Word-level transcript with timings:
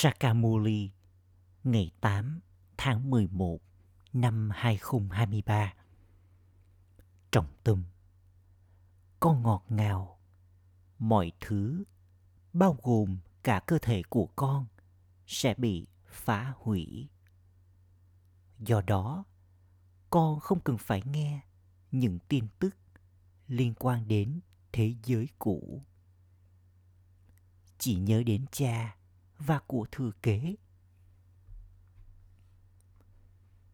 Sakamuli 0.00 0.90
ngày 1.64 1.90
8 2.00 2.40
tháng 2.76 3.10
11 3.10 3.58
năm 4.12 4.50
2023. 4.52 5.74
Trọng 7.30 7.46
tâm 7.64 7.84
Con 9.20 9.42
ngọt 9.42 9.64
ngào 9.68 10.18
Mọi 10.98 11.32
thứ 11.40 11.84
bao 12.52 12.76
gồm 12.82 13.18
cả 13.42 13.60
cơ 13.66 13.78
thể 13.82 14.02
của 14.08 14.28
con 14.36 14.66
sẽ 15.26 15.54
bị 15.54 15.86
phá 16.06 16.52
hủy. 16.56 17.08
Do 18.58 18.80
đó, 18.80 19.24
con 20.10 20.40
không 20.40 20.60
cần 20.60 20.78
phải 20.78 21.02
nghe 21.04 21.40
những 21.90 22.18
tin 22.28 22.48
tức 22.58 22.76
liên 23.48 23.74
quan 23.74 24.08
đến 24.08 24.40
thế 24.72 24.94
giới 25.04 25.28
cũ. 25.38 25.82
Chỉ 27.78 27.94
nhớ 27.94 28.22
đến 28.22 28.44
cha 28.52 28.97
và 29.38 29.58
của 29.66 29.86
thừa 29.92 30.10
kế. 30.22 30.56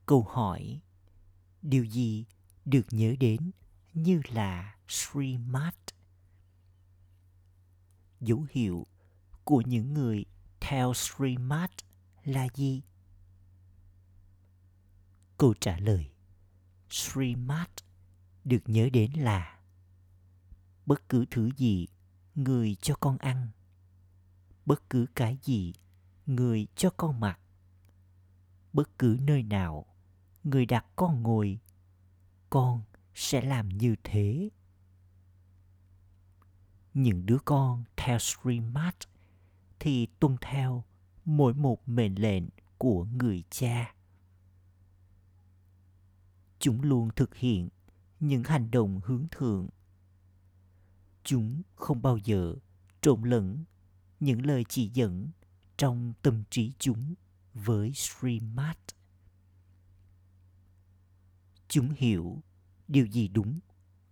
Câu 0.07 0.23
hỏi, 0.23 0.81
Điều 1.65 1.85
gì 1.85 2.27
được 2.65 2.87
nhớ 2.91 3.15
đến 3.21 3.51
như 3.95 4.21
là 4.29 4.77
Srimad? 4.89 5.75
Dấu 8.21 8.47
hiệu 8.51 8.87
của 9.45 9.63
những 9.67 9.95
người 9.95 10.25
theo 10.61 10.95
Srimad 10.95 11.71
là 12.25 12.49
gì? 12.55 12.83
Câu 15.39 15.55
trả 15.61 15.79
lời 15.79 16.11
Srimad 16.91 17.69
được 18.45 18.63
nhớ 18.67 18.89
đến 18.93 19.11
là, 19.13 19.61
bất 20.87 21.09
cứ 21.09 21.25
thứ 21.31 21.51
gì 21.57 21.87
người 22.35 22.75
cho 22.75 22.95
con 22.95 23.19
ăn 23.19 23.49
bất 24.67 24.91
cứ 24.91 25.07
cái 25.15 25.39
gì 25.43 25.73
người 26.27 26.67
cho 26.77 26.91
con 26.91 27.21
mặc. 27.21 27.41
Bất 28.73 28.99
cứ 28.99 29.19
nơi 29.21 29.43
nào 29.43 29.87
người 30.45 30.67
đặt 30.67 30.87
con 30.97 31.23
ngồi, 31.23 31.59
con 32.51 32.83
sẽ 33.15 33.41
làm 33.41 33.69
như 33.69 33.97
thế. 34.05 34.51
Những 36.95 37.27
đứa 37.27 37.39
con 37.45 37.85
theo 37.97 38.19
Srimad 38.19 38.95
thì 39.79 40.07
tuân 40.21 40.37
theo 40.41 40.85
mỗi 41.25 41.55
một 41.55 41.89
mệnh 41.89 42.15
lệnh 42.15 42.45
của 42.79 43.05
người 43.05 43.45
cha. 43.51 43.95
Chúng 46.59 46.83
luôn 46.83 47.09
thực 47.17 47.35
hiện 47.35 47.69
những 48.21 48.45
hành 48.45 48.71
động 48.71 49.01
hướng 49.05 49.27
thượng. 49.31 49.69
Chúng 51.25 51.63
không 51.75 52.03
bao 52.03 52.17
giờ 52.17 52.55
trộn 53.01 53.23
lẫn 53.23 53.65
những 54.25 54.47
lời 54.47 54.65
chỉ 54.69 54.91
dẫn 54.95 55.31
trong 55.77 56.13
tâm 56.23 56.45
trí 56.51 56.73
chúng 56.79 57.15
với 57.55 57.93
Srimad. 57.95 58.77
Chúng 61.69 61.91
hiểu 61.97 62.43
điều 62.89 63.07
gì 63.07 63.29
đúng 63.29 63.61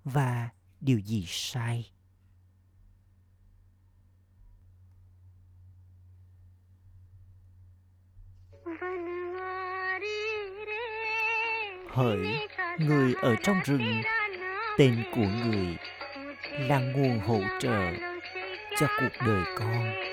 và 0.05 0.51
điều 0.81 0.99
gì 0.99 1.25
sai. 1.29 1.91
Hỡi 11.91 12.27
người 12.79 13.15
ở 13.15 13.37
trong 13.43 13.57
rừng, 13.65 14.03
tên 14.79 15.05
của 15.15 15.29
người 15.47 15.77
là 16.53 16.79
nguồn 16.79 17.21
hỗ 17.21 17.41
trợ 17.61 18.12
cho 18.83 18.89
cuộc 19.01 19.27
đời 19.27 19.45
con. 19.59 20.12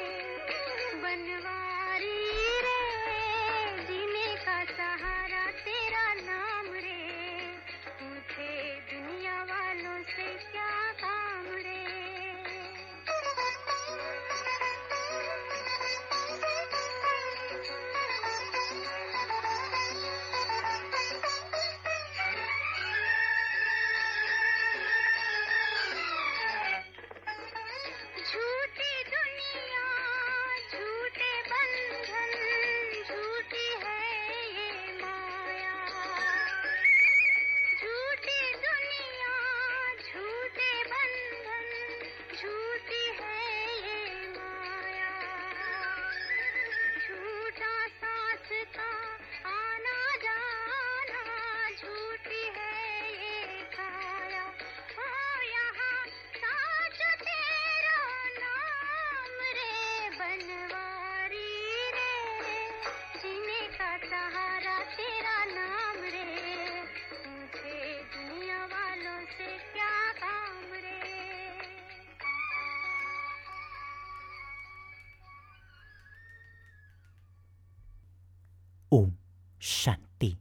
Om 79.59 79.63
Shanti. 79.63 80.35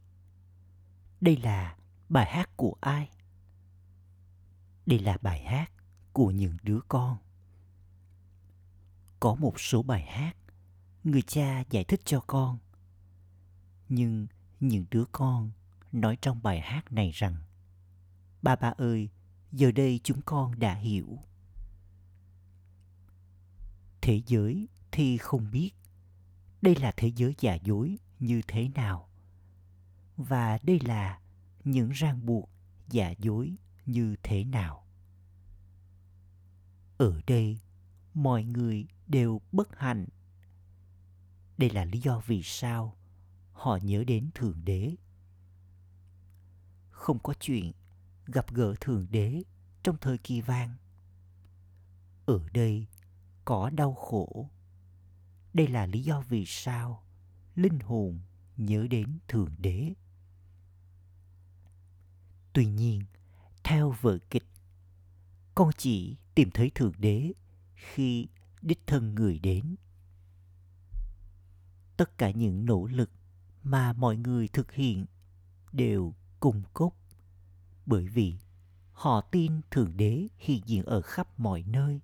Đây 1.21 1.37
là 1.37 1.77
bài 2.09 2.25
hát 2.25 2.49
của 2.57 2.75
ai? 2.81 3.09
Đây 4.85 4.99
là 4.99 5.17
bài 5.21 5.43
hát 5.43 5.71
của 6.13 6.31
những 6.31 6.57
đứa 6.63 6.79
con. 6.87 7.17
Có 9.19 9.35
một 9.35 9.59
số 9.59 9.83
bài 9.83 10.01
hát 10.01 10.35
người 11.03 11.21
cha 11.21 11.63
giải 11.69 11.83
thích 11.83 12.01
cho 12.05 12.23
con. 12.27 12.57
Nhưng 13.89 14.27
những 14.59 14.85
đứa 14.91 15.05
con 15.11 15.51
nói 15.91 16.17
trong 16.21 16.43
bài 16.43 16.61
hát 16.61 16.91
này 16.91 17.11
rằng 17.11 17.35
Ba 18.41 18.55
ba 18.55 18.73
ơi, 18.77 19.09
giờ 19.51 19.71
đây 19.71 19.99
chúng 20.03 20.21
con 20.21 20.59
đã 20.59 20.73
hiểu. 20.73 21.19
Thế 24.01 24.21
giới 24.27 24.67
thì 24.91 25.17
không 25.17 25.51
biết. 25.51 25.71
Đây 26.61 26.75
là 26.75 26.91
thế 26.97 27.11
giới 27.15 27.35
giả 27.39 27.55
dối 27.55 27.97
như 28.19 28.41
thế 28.47 28.69
nào 28.69 29.08
và 30.19 30.59
đây 30.63 30.79
là 30.79 31.19
những 31.63 31.89
ràng 31.89 32.25
buộc 32.25 32.49
giả 32.89 33.09
dối 33.09 33.55
như 33.85 34.15
thế 34.23 34.43
nào? 34.43 34.87
Ở 36.97 37.21
đây, 37.27 37.59
mọi 38.13 38.43
người 38.43 38.87
đều 39.07 39.41
bất 39.51 39.79
hạnh. 39.79 40.05
Đây 41.57 41.69
là 41.69 41.85
lý 41.85 41.99
do 41.99 42.21
vì 42.25 42.41
sao 42.43 42.95
họ 43.51 43.77
nhớ 43.81 44.03
đến 44.03 44.29
thượng 44.35 44.65
đế. 44.65 44.95
Không 46.89 47.19
có 47.19 47.33
chuyện 47.39 47.71
gặp 48.25 48.53
gỡ 48.53 48.75
thượng 48.79 49.07
đế 49.11 49.43
trong 49.83 49.97
thời 50.01 50.17
kỳ 50.17 50.41
vang 50.41 50.75
ở 52.29 52.39
đây 52.53 52.87
có 53.45 53.69
đau 53.69 53.93
khổ. 53.93 54.49
Đây 55.53 55.67
là 55.67 55.85
lý 55.85 56.03
do 56.03 56.21
vì 56.21 56.45
sao 56.47 57.03
linh 57.55 57.79
hồn 57.79 58.19
nhớ 58.57 58.87
đến 58.89 59.19
thượng 59.27 59.55
đế 59.57 59.93
tuy 62.53 62.65
nhiên, 62.65 63.01
theo 63.63 63.95
vở 64.01 64.17
kịch, 64.29 64.45
con 65.55 65.69
chỉ 65.77 66.17
tìm 66.35 66.49
thấy 66.53 66.71
thượng 66.75 66.93
đế 66.97 67.33
khi 67.75 68.27
đích 68.61 68.87
thân 68.87 69.15
người 69.15 69.39
đến. 69.39 69.75
Tất 71.97 72.17
cả 72.17 72.31
những 72.31 72.65
nỗ 72.65 72.87
lực 72.87 73.11
mà 73.63 73.93
mọi 73.93 74.17
người 74.17 74.47
thực 74.47 74.71
hiện 74.71 75.05
đều 75.71 76.13
cùng 76.39 76.63
cốt, 76.73 76.91
bởi 77.85 78.07
vì 78.07 78.37
họ 78.91 79.21
tin 79.21 79.61
thượng 79.71 79.97
đế 79.97 80.27
hiện 80.37 80.61
diện 80.65 80.83
ở 80.83 81.01
khắp 81.01 81.39
mọi 81.39 81.63
nơi. 81.63 82.01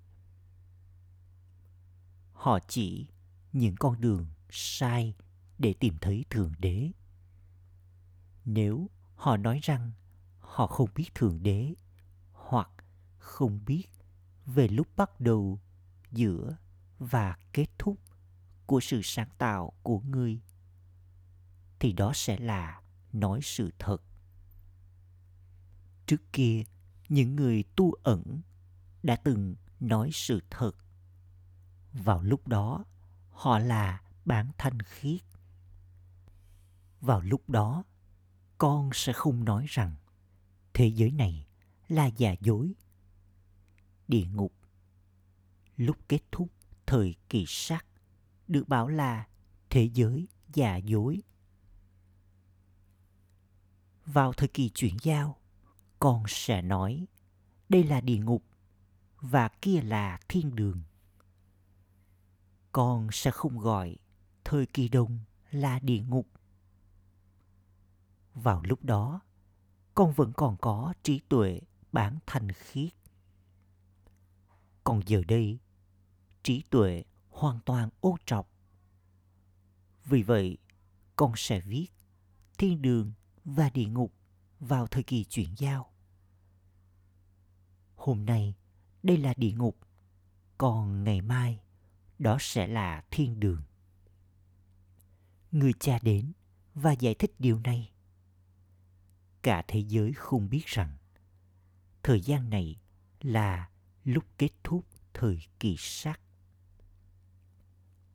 Họ 2.34 2.60
chỉ 2.68 3.08
những 3.54 3.76
con 3.76 4.02
đường 4.02 4.26
sai 4.50 5.14
để 5.58 5.74
tìm 5.74 5.96
thấy 6.02 6.26
thượng 6.30 6.52
đế. 6.60 6.92
Nếu 8.46 8.90
họ 9.16 9.38
nói 9.38 9.60
rằng 9.64 9.92
họ 10.56 10.68
không 10.68 10.90
biết 10.96 11.16
thượng 11.16 11.44
đế, 11.44 11.74
hoặc 12.32 12.70
không 13.18 13.66
biết 13.66 13.88
về 14.46 14.68
lúc 14.68 14.88
bắt 14.96 15.20
đầu, 15.20 15.60
giữa 16.12 16.58
và 17.00 17.38
kết 17.54 17.66
thúc 17.78 18.00
của 18.66 18.80
sự 18.80 19.02
sáng 19.04 19.30
tạo 19.38 19.74
của 19.84 20.00
ngươi, 20.00 20.40
thì 21.80 21.94
đó 21.94 22.12
sẽ 22.16 22.38
là 22.40 22.82
nói 23.14 23.40
sự 23.44 23.72
thật. 23.80 23.98
Trước 26.06 26.34
kia, 26.34 26.64
những 27.10 27.36
người 27.36 27.64
tu 27.76 27.94
ẩn 28.04 28.42
đã 29.04 29.16
từng 29.16 29.56
nói 29.80 30.10
sự 30.14 30.40
thật. 30.50 30.72
Vào 31.94 32.22
lúc 32.22 32.48
đó, 32.48 32.86
họ 33.32 33.60
là 33.60 34.02
bản 34.26 34.52
thanh 34.58 34.82
khiết. 34.82 35.22
Vào 37.02 37.22
lúc 37.22 37.50
đó, 37.50 37.84
con 38.58 38.90
sẽ 38.94 39.14
không 39.14 39.46
nói 39.46 39.66
rằng 39.70 39.96
thế 40.76 40.88
giới 40.88 41.12
này 41.12 41.48
là 41.88 42.06
giả 42.06 42.36
dối. 42.42 42.74
Địa 44.08 44.26
ngục. 44.26 44.54
Lúc 45.78 45.98
kết 46.08 46.20
thúc 46.32 46.50
thời 46.86 47.16
kỳ 47.30 47.46
sắc 47.48 47.86
được 48.48 48.68
bảo 48.68 48.88
là 48.88 49.28
thế 49.70 49.90
giới 49.94 50.28
giả 50.54 50.76
dối. 50.78 51.22
Vào 54.06 54.34
thời 54.34 54.48
kỳ 54.48 54.70
chuyển 54.70 54.98
giao, 55.02 55.38
con 56.00 56.24
sẽ 56.28 56.62
nói, 56.62 57.06
đây 57.70 57.84
là 57.84 58.02
địa 58.02 58.18
ngục 58.18 58.44
và 59.22 59.50
kia 59.62 59.82
là 59.82 60.20
thiên 60.30 60.56
đường. 60.56 60.82
Con 62.72 63.08
sẽ 63.12 63.32
không 63.32 63.60
gọi 63.60 63.96
thời 64.44 64.66
kỳ 64.66 64.90
đông 64.90 65.20
là 65.52 65.80
địa 65.80 66.02
ngục. 66.02 66.28
Vào 68.34 68.62
lúc 68.64 68.84
đó 68.84 69.22
con 69.96 70.14
vẫn 70.14 70.34
còn 70.34 70.58
có 70.62 70.94
trí 71.04 71.20
tuệ 71.20 71.62
bản 71.92 72.20
thành 72.26 72.52
khiết. 72.52 72.94
Còn 74.84 75.02
giờ 75.06 75.22
đây, 75.28 75.60
trí 76.44 76.64
tuệ 76.70 77.04
hoàn 77.30 77.60
toàn 77.66 77.90
ô 78.02 78.18
trọc. 78.26 78.50
Vì 80.06 80.24
vậy, 80.24 80.58
con 81.16 81.34
sẽ 81.36 81.60
viết 81.60 81.88
thiên 82.58 82.82
đường 82.82 83.12
và 83.46 83.70
địa 83.70 83.86
ngục 83.86 84.14
vào 84.60 84.88
thời 84.88 85.04
kỳ 85.04 85.24
chuyển 85.24 85.50
giao. 85.58 85.94
Hôm 87.96 88.26
nay, 88.26 88.56
đây 89.04 89.18
là 89.18 89.34
địa 89.38 89.52
ngục, 89.52 89.78
còn 90.58 91.04
ngày 91.04 91.22
mai, 91.22 91.60
đó 92.20 92.38
sẽ 92.40 92.68
là 92.68 93.04
thiên 93.12 93.40
đường. 93.40 93.62
Người 95.52 95.74
cha 95.80 96.00
đến 96.02 96.32
và 96.74 96.92
giải 96.92 97.16
thích 97.16 97.36
điều 97.40 97.60
này 97.60 97.95
cả 99.46 99.64
thế 99.68 99.80
giới 99.80 100.14
không 100.14 100.50
biết 100.50 100.66
rằng, 100.66 100.98
thời 102.04 102.22
gian 102.22 102.50
này 102.50 102.76
là 103.22 103.70
lúc 104.04 104.24
kết 104.38 104.50
thúc 104.64 104.86
thời 105.14 105.40
kỳ 105.60 105.76
sắc 105.80 106.20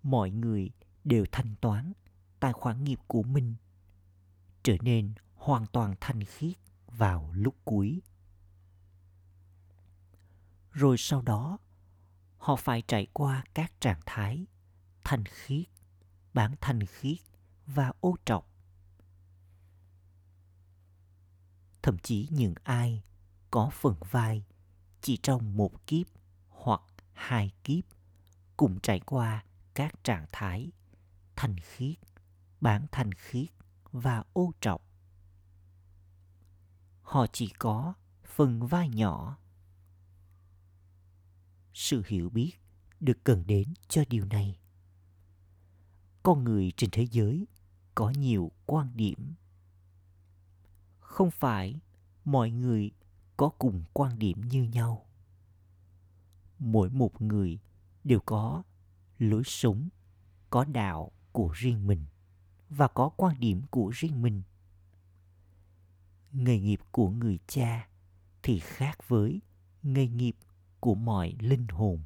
mọi 0.03 0.31
người 0.31 0.71
đều 1.05 1.25
thanh 1.33 1.55
toán 1.61 1.93
tài 2.41 2.53
khoản 2.53 2.85
nghiệp 2.85 2.99
của 3.07 3.23
mình, 3.23 3.55
trở 4.63 4.77
nên 4.81 5.15
hoàn 5.35 5.67
toàn 5.67 5.95
thanh 6.01 6.25
khiết 6.25 6.57
vào 6.87 7.33
lúc 7.33 7.55
cuối. 7.65 8.03
Rồi 10.73 10.97
sau 10.99 11.23
đó, 11.23 11.59
họ 12.39 12.57
phải 12.57 12.83
trải 12.89 13.07
qua 13.13 13.45
các 13.55 13.81
trạng 13.81 14.01
thái 14.07 14.47
thanh 15.05 15.25
khiết 15.25 15.67
bản 16.35 16.55
thanh 16.61 16.87
khiết 16.87 17.19
và 17.67 17.93
ô 18.01 18.17
trọc. 18.25 18.47
Thậm 21.83 21.99
chí 21.99 22.29
những 22.31 22.55
ai 22.65 23.03
có 23.51 23.71
phần 23.73 23.95
vai 24.11 24.45
chỉ 25.01 25.17
trong 25.17 25.57
một 25.57 25.87
kiếp 25.87 26.07
hoặc 26.49 26.83
hai 27.13 27.53
kiếp 27.65 27.85
cùng 28.57 28.81
trải 28.81 29.01
qua 29.01 29.45
các 29.75 30.05
trạng 30.05 30.27
thái 30.33 30.71
thành 31.37 31.57
khiết 31.63 31.99
bản 32.61 32.87
thành 32.93 33.13
khiết 33.13 33.49
và 33.93 34.25
ô 34.33 34.53
trọc. 34.61 34.83
Họ 37.03 37.27
chỉ 37.33 37.49
có 37.59 37.95
phần 38.25 38.67
vai 38.67 38.89
nhỏ. 38.89 39.39
Sự 41.75 42.03
hiểu 42.07 42.31
biết 42.31 42.53
được 43.01 43.25
cần 43.25 43.47
đến 43.47 43.75
cho 43.89 44.03
điều 44.09 44.25
này. 44.25 44.59
Con 46.23 46.45
người 46.45 46.73
trên 46.77 46.91
thế 46.91 47.07
giới 47.11 47.47
có 47.95 48.11
nhiều 48.11 48.53
quan 48.67 48.91
điểm 48.95 49.35
không 51.11 51.31
phải 51.31 51.81
mọi 52.25 52.51
người 52.51 52.91
có 53.37 53.49
cùng 53.59 53.85
quan 53.93 54.19
điểm 54.19 54.41
như 54.41 54.63
nhau. 54.63 55.07
Mỗi 56.59 56.91
một 56.91 57.23
người 57.23 57.59
đều 58.05 58.21
có 58.21 58.63
lối 59.19 59.43
sống, 59.45 59.89
có 60.51 60.65
đạo 60.65 61.13
của 61.33 61.51
riêng 61.55 61.87
mình 61.87 62.07
và 62.69 62.89
có 62.89 63.09
quan 63.17 63.41
điểm 63.41 63.63
của 63.71 63.91
riêng 63.95 64.23
mình. 64.23 64.43
Nghề 66.33 66.61
nghiệp 66.61 66.81
của 66.91 67.11
người 67.11 67.39
cha 67.47 67.89
thì 68.43 68.59
khác 68.59 69.09
với 69.09 69.41
nghề 69.83 70.07
nghiệp 70.07 70.37
của 70.81 70.95
mọi 70.95 71.35
linh 71.41 71.69
hồn. 71.69 72.03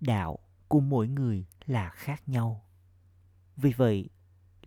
Đạo 0.00 0.38
của 0.68 0.80
mỗi 0.80 1.08
người 1.08 1.46
là 1.66 1.90
khác 1.90 2.28
nhau. 2.28 2.64
Vì 3.56 3.72
vậy 3.72 4.10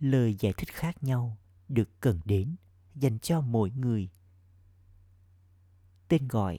lời 0.02 0.36
giải 0.40 0.52
thích 0.56 0.68
khác 0.72 1.02
nhau 1.02 1.36
được 1.68 2.00
cần 2.00 2.20
đến, 2.24 2.56
dành 2.94 3.18
cho 3.18 3.40
mỗi 3.40 3.70
người. 3.70 4.10
Tên 6.08 6.28
gọi, 6.28 6.58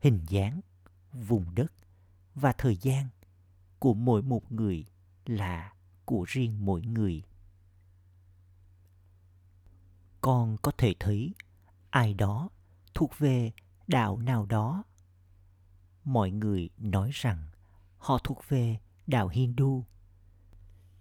hình 0.00 0.20
dáng, 0.28 0.60
vùng 1.12 1.54
đất 1.54 1.72
và 2.34 2.52
thời 2.52 2.76
gian 2.76 3.08
của 3.78 3.94
mỗi 3.94 4.22
một 4.22 4.52
người 4.52 4.86
là 5.26 5.72
của 6.04 6.24
riêng 6.28 6.64
mỗi 6.66 6.82
người. 6.82 7.22
Con 10.20 10.56
có 10.62 10.72
thể 10.78 10.94
thấy 11.00 11.34
ai 11.90 12.14
đó 12.14 12.48
thuộc 12.94 13.18
về 13.18 13.52
đạo 13.86 14.18
nào 14.18 14.46
đó. 14.46 14.84
Mọi 16.04 16.30
người 16.30 16.70
nói 16.78 17.10
rằng 17.12 17.48
họ 17.98 18.18
thuộc 18.24 18.48
về 18.48 18.78
đạo 19.06 19.28
hindu, 19.28 19.84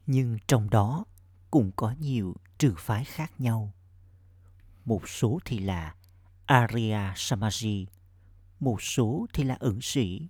nhưng 0.06 0.38
trong 0.48 0.70
đó 0.70 1.06
cũng 1.52 1.72
có 1.76 1.96
nhiều 2.00 2.36
trường 2.58 2.76
phái 2.78 3.06
khác 3.06 3.32
nhau 3.42 3.74
một 4.86 5.10
số 5.10 5.40
thì 5.46 5.60
là 5.60 5.96
arya 6.46 7.14
samaji 7.16 7.86
một 8.60 8.82
số 8.82 9.26
thì 9.34 9.44
là 9.44 9.56
ẩn 9.60 9.80
sĩ 9.82 10.28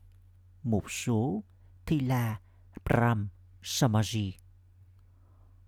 một 0.64 0.92
số 0.92 1.44
thì 1.86 2.00
là 2.00 2.40
Brahm 2.86 3.28
Samaji. 3.64 4.32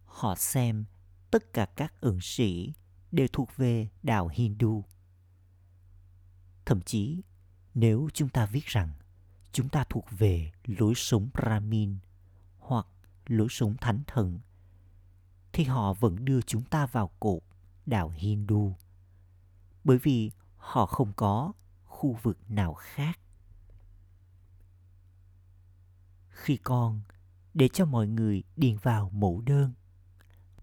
Họ 0.06 0.36
xem 0.36 0.86
tất 1.32 1.53
cả 1.53 1.65
các 1.65 2.01
ẩn 2.01 2.20
sĩ 2.22 2.74
đều 3.12 3.27
thuộc 3.34 3.50
về 3.58 3.89
đạo 4.03 4.29
Hindu. 4.34 4.84
Thậm 6.65 6.82
chí, 6.82 7.22
nếu 7.74 8.10
chúng 8.13 8.29
ta 8.29 8.46
viết 8.46 8.65
rằng 8.65 8.89
chúng 9.51 9.70
ta 9.70 9.84
thuộc 9.89 10.06
về 10.12 10.51
lối 10.65 10.94
sống 10.96 11.29
Brahmin 11.34 11.98
hoặc 12.58 12.88
lối 13.27 13.48
sống 13.50 13.77
thánh 13.82 14.03
thần, 14.08 14.39
thì 15.53 15.63
họ 15.63 15.94
vẫn 15.94 16.25
đưa 16.25 16.41
chúng 16.41 16.63
ta 16.63 16.86
vào 16.86 17.12
cột 17.20 17.44
đạo 17.86 18.10
Hindu. 18.10 18.75
Bởi 19.84 19.98
vì 19.98 20.32
họ 20.58 20.86
không 20.86 21.13
có 21.15 21.53
khu 21.86 22.18
vực 22.24 22.38
nào 22.51 22.74
khác. 22.74 23.20
Khi 26.29 26.58
con 26.58 27.01
để 27.53 27.70
cho 27.74 27.86
mọi 27.86 28.08
người 28.08 28.44
điền 28.56 28.77
vào 28.77 29.10
mẫu 29.10 29.41
đơn, 29.41 29.74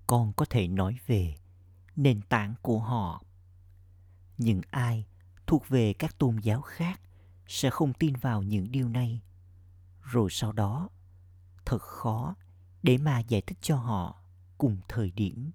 con 0.06 0.32
có 0.32 0.44
thể 0.50 0.68
nói 0.68 0.98
về 1.06 1.34
nền 1.96 2.20
tảng 2.22 2.54
của 2.62 2.78
họ. 2.78 3.22
Những 4.38 4.60
ai 4.70 5.06
thuộc 5.46 5.68
về 5.68 5.92
các 5.92 6.18
tôn 6.18 6.36
giáo 6.36 6.60
khác 6.60 7.00
sẽ 7.46 7.70
không 7.70 7.92
tin 7.92 8.16
vào 8.16 8.42
những 8.42 8.72
điều 8.72 8.88
này. 8.88 9.20
Rồi 10.02 10.30
sau 10.30 10.52
đó, 10.52 10.88
thật 11.64 11.82
khó 11.82 12.34
để 12.82 12.98
mà 12.98 13.20
giải 13.20 13.42
thích 13.42 13.58
cho 13.60 13.76
họ 13.76 14.22
cùng 14.58 14.76
thời 14.88 15.10
điểm. 15.10 15.50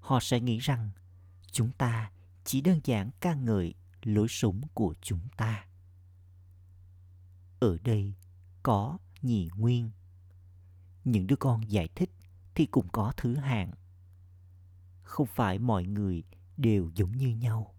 Họ 0.00 0.20
sẽ 0.20 0.40
nghĩ 0.40 0.58
rằng 0.58 0.90
chúng 1.52 1.72
ta 1.72 2.10
chỉ 2.44 2.60
đơn 2.60 2.80
giản 2.84 3.10
ca 3.20 3.34
ngợi 3.34 3.74
lối 4.02 4.26
sống 4.28 4.60
của 4.74 4.94
chúng 5.00 5.28
ta. 5.36 5.66
Ở 7.60 7.78
đây 7.84 8.14
có 8.62 8.98
nhị 9.22 9.48
nguyên. 9.56 9.90
Những 11.04 11.26
đứa 11.26 11.36
con 11.36 11.70
giải 11.70 11.88
thích 11.94 12.10
thì 12.54 12.66
cũng 12.66 12.88
có 12.92 13.12
thứ 13.16 13.36
hạng. 13.36 13.72
Không 15.02 15.26
phải 15.26 15.58
mọi 15.58 15.84
người 15.84 16.22
đều 16.56 16.90
giống 16.94 17.12
như 17.16 17.28
nhau. 17.28 17.74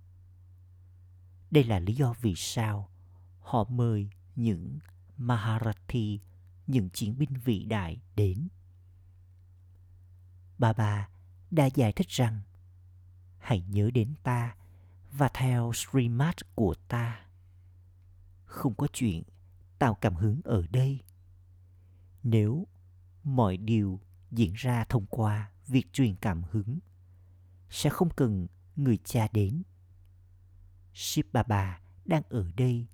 Đây 1.51 1.63
là 1.63 1.79
lý 1.79 1.93
do 1.95 2.13
vì 2.21 2.33
sao 2.35 2.89
họ 3.39 3.63
mời 3.63 4.09
những 4.35 4.79
Maharathi, 5.17 6.19
những 6.71 6.89
chiến 6.89 7.17
binh 7.17 7.33
vĩ 7.33 7.65
đại 7.65 8.01
đến. 8.15 8.47
Bà 10.57 10.73
bà 10.73 11.09
đã 11.51 11.65
giải 11.65 11.93
thích 11.93 12.07
rằng, 12.09 12.41
hãy 13.37 13.61
nhớ 13.61 13.89
đến 13.93 14.13
ta 14.23 14.55
và 15.11 15.29
theo 15.33 15.71
streamat 15.73 16.35
của 16.55 16.75
ta. 16.87 17.25
Không 18.45 18.75
có 18.75 18.87
chuyện 18.93 19.23
tạo 19.79 19.95
cảm 19.95 20.15
hứng 20.15 20.41
ở 20.43 20.63
đây 20.71 20.99
nếu 22.23 22.67
mọi 23.23 23.57
điều 23.57 23.99
diễn 24.31 24.53
ra 24.53 24.85
thông 24.89 25.05
qua 25.05 25.51
việc 25.67 25.93
truyền 25.93 26.15
cảm 26.15 26.43
hứng, 26.51 26.79
sẽ 27.69 27.89
không 27.89 28.09
cần 28.09 28.47
người 28.75 28.97
cha 29.03 29.27
đến 29.33 29.63
ship 30.93 31.33
baba 31.33 31.81
đang 32.05 32.23
ở 32.29 32.51
đây 32.57 32.87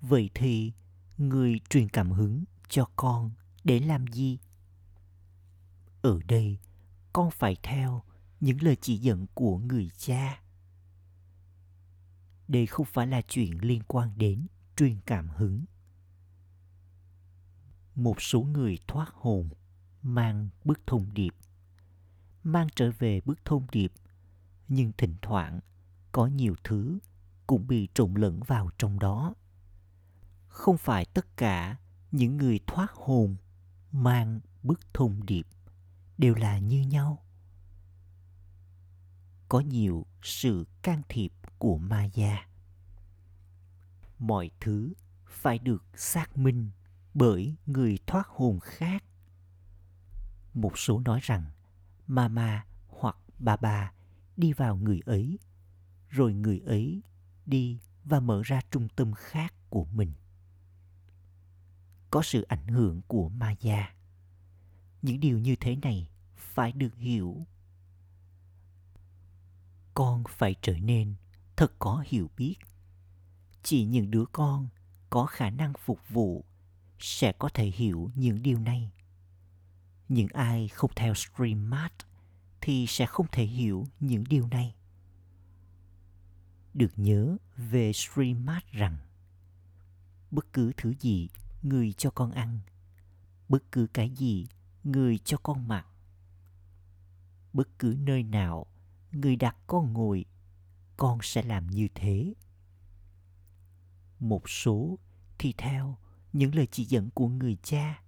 vậy 0.00 0.30
thì 0.34 0.72
người 1.18 1.60
truyền 1.70 1.88
cảm 1.88 2.10
hứng 2.10 2.44
cho 2.68 2.88
con 2.96 3.30
để 3.64 3.80
làm 3.80 4.06
gì? 4.06 4.38
Ở 6.02 6.18
đây, 6.28 6.58
con 7.12 7.30
phải 7.30 7.56
theo 7.62 8.02
những 8.40 8.62
lời 8.62 8.76
chỉ 8.80 8.96
dẫn 8.96 9.26
của 9.34 9.58
người 9.58 9.90
cha. 9.96 10.42
Đây 12.48 12.66
không 12.66 12.86
phải 12.86 13.06
là 13.06 13.22
chuyện 13.28 13.58
liên 13.60 13.82
quan 13.86 14.10
đến 14.16 14.46
truyền 14.76 15.00
cảm 15.06 15.28
hứng. 15.28 15.64
Một 17.94 18.22
số 18.22 18.42
người 18.42 18.78
thoát 18.86 19.08
hồn, 19.12 19.48
mang 20.02 20.48
bức 20.64 20.80
thông 20.86 21.14
điệp. 21.14 21.34
Mang 22.42 22.68
trở 22.76 22.90
về 22.98 23.20
bức 23.24 23.44
thông 23.44 23.66
điệp, 23.72 23.92
nhưng 24.68 24.92
thỉnh 24.98 25.14
thoảng 25.22 25.60
có 26.12 26.26
nhiều 26.26 26.54
thứ 26.64 26.98
cũng 27.46 27.66
bị 27.66 27.88
trộn 27.94 28.14
lẫn 28.14 28.42
vào 28.42 28.70
trong 28.78 28.98
đó 28.98 29.34
không 30.56 30.78
phải 30.78 31.04
tất 31.04 31.36
cả 31.36 31.76
những 32.12 32.36
người 32.36 32.60
thoát 32.66 32.90
hồn 32.92 33.36
mang 33.92 34.40
bức 34.62 34.80
thông 34.94 35.26
điệp 35.26 35.46
đều 36.18 36.34
là 36.34 36.58
như 36.58 36.80
nhau. 36.80 37.24
Có 39.48 39.60
nhiều 39.60 40.06
sự 40.22 40.66
can 40.82 41.02
thiệp 41.08 41.32
của 41.58 41.78
ma 41.78 42.04
gia 42.04 42.46
mọi 44.18 44.50
thứ 44.60 44.92
phải 45.26 45.58
được 45.58 45.84
xác 45.94 46.36
minh 46.36 46.70
bởi 47.14 47.56
người 47.66 47.98
thoát 48.06 48.26
hồn 48.28 48.60
khác. 48.60 49.04
Một 50.54 50.78
số 50.78 51.00
nói 51.00 51.20
rằng 51.22 51.44
mama 52.06 52.66
hoặc 52.88 53.16
bà 53.38 53.92
đi 54.36 54.52
vào 54.52 54.76
người 54.76 55.00
ấy, 55.06 55.38
rồi 56.08 56.34
người 56.34 56.60
ấy 56.60 57.02
đi 57.46 57.80
và 58.04 58.20
mở 58.20 58.42
ra 58.44 58.60
trung 58.70 58.88
tâm 58.96 59.12
khác 59.12 59.54
của 59.70 59.84
mình 59.84 60.12
có 62.16 62.22
sự 62.22 62.42
ảnh 62.42 62.66
hưởng 62.66 63.00
của 63.06 63.28
ma 63.28 63.54
gia 63.60 63.94
những 65.02 65.20
điều 65.20 65.38
như 65.38 65.56
thế 65.56 65.76
này 65.76 66.08
phải 66.36 66.72
được 66.72 66.96
hiểu. 66.96 67.46
Con 69.94 70.24
phải 70.28 70.54
trở 70.62 70.78
nên 70.78 71.14
thật 71.56 71.72
có 71.78 72.04
hiểu 72.06 72.30
biết. 72.36 72.54
Chỉ 73.62 73.84
những 73.84 74.10
đứa 74.10 74.24
con 74.32 74.68
có 75.10 75.26
khả 75.26 75.50
năng 75.50 75.72
phục 75.84 76.00
vụ 76.08 76.44
sẽ 76.98 77.32
có 77.32 77.48
thể 77.54 77.66
hiểu 77.66 78.10
những 78.14 78.42
điều 78.42 78.58
này. 78.58 78.92
Những 80.08 80.28
ai 80.28 80.68
không 80.68 80.90
theo 80.96 81.14
Streammart 81.14 81.94
thì 82.60 82.86
sẽ 82.86 83.06
không 83.06 83.26
thể 83.32 83.44
hiểu 83.44 83.86
những 84.00 84.24
điều 84.24 84.46
này. 84.46 84.74
Được 86.74 86.92
nhớ 86.96 87.36
về 87.56 87.92
Streammart 87.92 88.64
rằng, 88.70 88.96
bất 90.30 90.52
cứ 90.52 90.72
thứ 90.76 90.94
gì 91.00 91.28
người 91.68 91.92
cho 91.92 92.10
con 92.10 92.30
ăn. 92.30 92.60
Bất 93.48 93.72
cứ 93.72 93.86
cái 93.92 94.10
gì 94.10 94.46
người 94.84 95.18
cho 95.18 95.36
con 95.36 95.68
mặc. 95.68 95.86
Bất 97.52 97.78
cứ 97.78 97.96
nơi 98.00 98.22
nào 98.22 98.66
người 99.12 99.36
đặt 99.36 99.56
con 99.66 99.92
ngồi, 99.92 100.24
con 100.96 101.18
sẽ 101.22 101.42
làm 101.42 101.66
như 101.66 101.88
thế. 101.94 102.34
Một 104.18 104.50
số 104.50 104.98
thì 105.38 105.54
theo 105.58 105.98
những 106.32 106.54
lời 106.54 106.68
chỉ 106.70 106.84
dẫn 106.84 107.10
của 107.10 107.28
người 107.28 107.56
cha. 107.62 108.02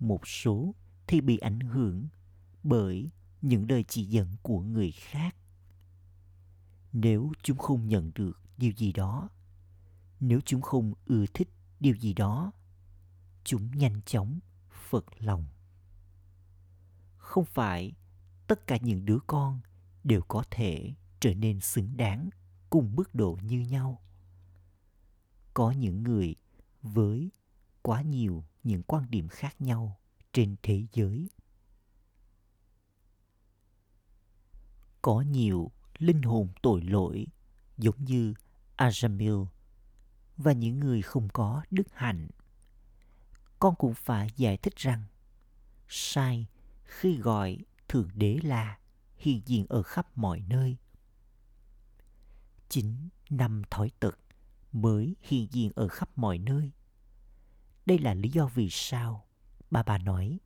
Một 0.00 0.28
số 0.28 0.74
thì 1.06 1.20
bị 1.20 1.38
ảnh 1.38 1.60
hưởng 1.60 2.08
bởi 2.62 3.10
những 3.42 3.70
lời 3.70 3.84
chỉ 3.88 4.04
dẫn 4.04 4.36
của 4.42 4.60
người 4.60 4.92
khác. 4.92 5.36
Nếu 6.92 7.32
chúng 7.42 7.58
không 7.58 7.88
nhận 7.88 8.10
được 8.14 8.40
điều 8.58 8.72
gì 8.72 8.92
đó, 8.92 9.28
nếu 10.20 10.40
chúng 10.44 10.60
không 10.60 10.94
ưa 11.06 11.24
thích 11.34 11.48
điều 11.80 11.94
gì 11.94 12.14
đó 12.14 12.52
chúng 13.44 13.70
nhanh 13.70 14.00
chóng 14.06 14.40
phật 14.70 15.04
lòng 15.18 15.44
không 17.16 17.44
phải 17.44 17.92
tất 18.46 18.66
cả 18.66 18.76
những 18.76 19.04
đứa 19.04 19.18
con 19.26 19.60
đều 20.04 20.22
có 20.28 20.44
thể 20.50 20.94
trở 21.20 21.34
nên 21.34 21.60
xứng 21.60 21.96
đáng 21.96 22.30
cùng 22.70 22.96
mức 22.96 23.14
độ 23.14 23.38
như 23.42 23.60
nhau 23.60 24.02
có 25.54 25.70
những 25.70 26.02
người 26.02 26.34
với 26.82 27.30
quá 27.82 28.02
nhiều 28.02 28.44
những 28.64 28.82
quan 28.82 29.10
điểm 29.10 29.28
khác 29.28 29.60
nhau 29.60 29.98
trên 30.32 30.56
thế 30.62 30.86
giới 30.92 31.28
có 35.02 35.20
nhiều 35.20 35.70
linh 35.98 36.22
hồn 36.22 36.48
tội 36.62 36.80
lỗi 36.82 37.26
giống 37.78 38.04
như 38.04 38.34
Ajamil 38.76 39.46
và 40.36 40.52
những 40.52 40.80
người 40.80 41.02
không 41.02 41.28
có 41.28 41.62
đức 41.70 41.86
hạnh. 41.92 42.28
Con 43.62 43.74
cũng 43.74 43.94
phải 43.94 44.30
giải 44.36 44.56
thích 44.56 44.76
rằng, 44.76 45.04
sai 45.88 46.46
khi 46.84 47.16
gọi 47.16 47.58
Thượng 47.88 48.08
Đế 48.14 48.38
là 48.42 48.78
hiện 49.16 49.40
diện 49.46 49.66
ở 49.68 49.82
khắp 49.82 50.18
mọi 50.18 50.40
nơi. 50.48 50.76
Chính 52.68 53.08
năm 53.30 53.62
thói 53.70 53.90
tật 54.00 54.18
mới 54.72 55.16
hiện 55.20 55.46
diện 55.50 55.70
ở 55.74 55.88
khắp 55.88 56.10
mọi 56.16 56.38
nơi. 56.38 56.70
Đây 57.86 57.98
là 57.98 58.14
lý 58.14 58.28
do 58.28 58.46
vì 58.46 58.68
sao 58.70 59.26
bà 59.70 59.82
bà 59.82 59.98
nói, 59.98 60.40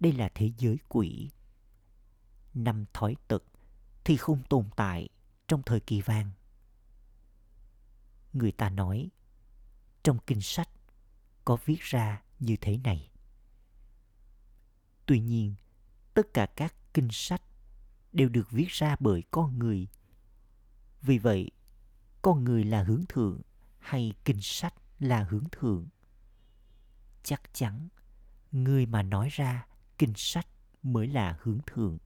đây 0.00 0.12
là 0.12 0.30
thế 0.34 0.52
giới 0.58 0.76
quỷ. 0.88 1.30
Năm 2.54 2.84
thói 2.92 3.16
tật 3.28 3.42
thì 4.04 4.16
không 4.16 4.42
tồn 4.48 4.64
tại 4.76 5.08
trong 5.48 5.62
thời 5.62 5.80
kỳ 5.80 6.00
vàng. 6.00 6.30
Người 8.32 8.52
ta 8.52 8.70
nói, 8.70 9.10
trong 10.02 10.18
kinh 10.26 10.40
sách 10.40 10.68
có 11.44 11.56
viết 11.64 11.80
ra 11.80 12.22
như 12.38 12.56
thế 12.60 12.76
này. 12.76 13.10
Tuy 15.06 15.20
nhiên, 15.20 15.54
tất 16.14 16.34
cả 16.34 16.46
các 16.46 16.74
kinh 16.94 17.08
sách 17.10 17.42
đều 18.12 18.28
được 18.28 18.50
viết 18.50 18.68
ra 18.68 18.96
bởi 19.00 19.22
con 19.30 19.58
người. 19.58 19.88
Vì 21.02 21.18
vậy, 21.18 21.50
con 22.22 22.44
người 22.44 22.64
là 22.64 22.82
hướng 22.82 23.04
thượng 23.08 23.40
hay 23.78 24.12
kinh 24.24 24.40
sách 24.40 24.74
là 24.98 25.26
hướng 25.30 25.44
thượng? 25.52 25.86
Chắc 27.22 27.54
chắn, 27.54 27.88
người 28.52 28.86
mà 28.86 29.02
nói 29.02 29.28
ra 29.32 29.66
kinh 29.98 30.12
sách 30.16 30.46
mới 30.82 31.06
là 31.06 31.38
hướng 31.42 31.58
thượng 31.66 31.98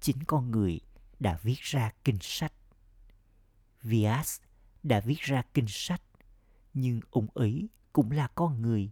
chính 0.00 0.24
con 0.24 0.50
người 0.50 0.80
đã 1.18 1.38
viết 1.42 1.60
ra 1.60 1.92
kinh 2.04 2.18
sách. 2.20 2.52
Vias 3.82 4.40
đã 4.82 5.00
viết 5.00 5.18
ra 5.18 5.42
kinh 5.54 5.68
sách, 5.68 6.02
nhưng 6.74 7.00
ông 7.10 7.26
ấy 7.34 7.68
cũng 7.92 8.10
là 8.10 8.28
con 8.34 8.62
người. 8.62 8.90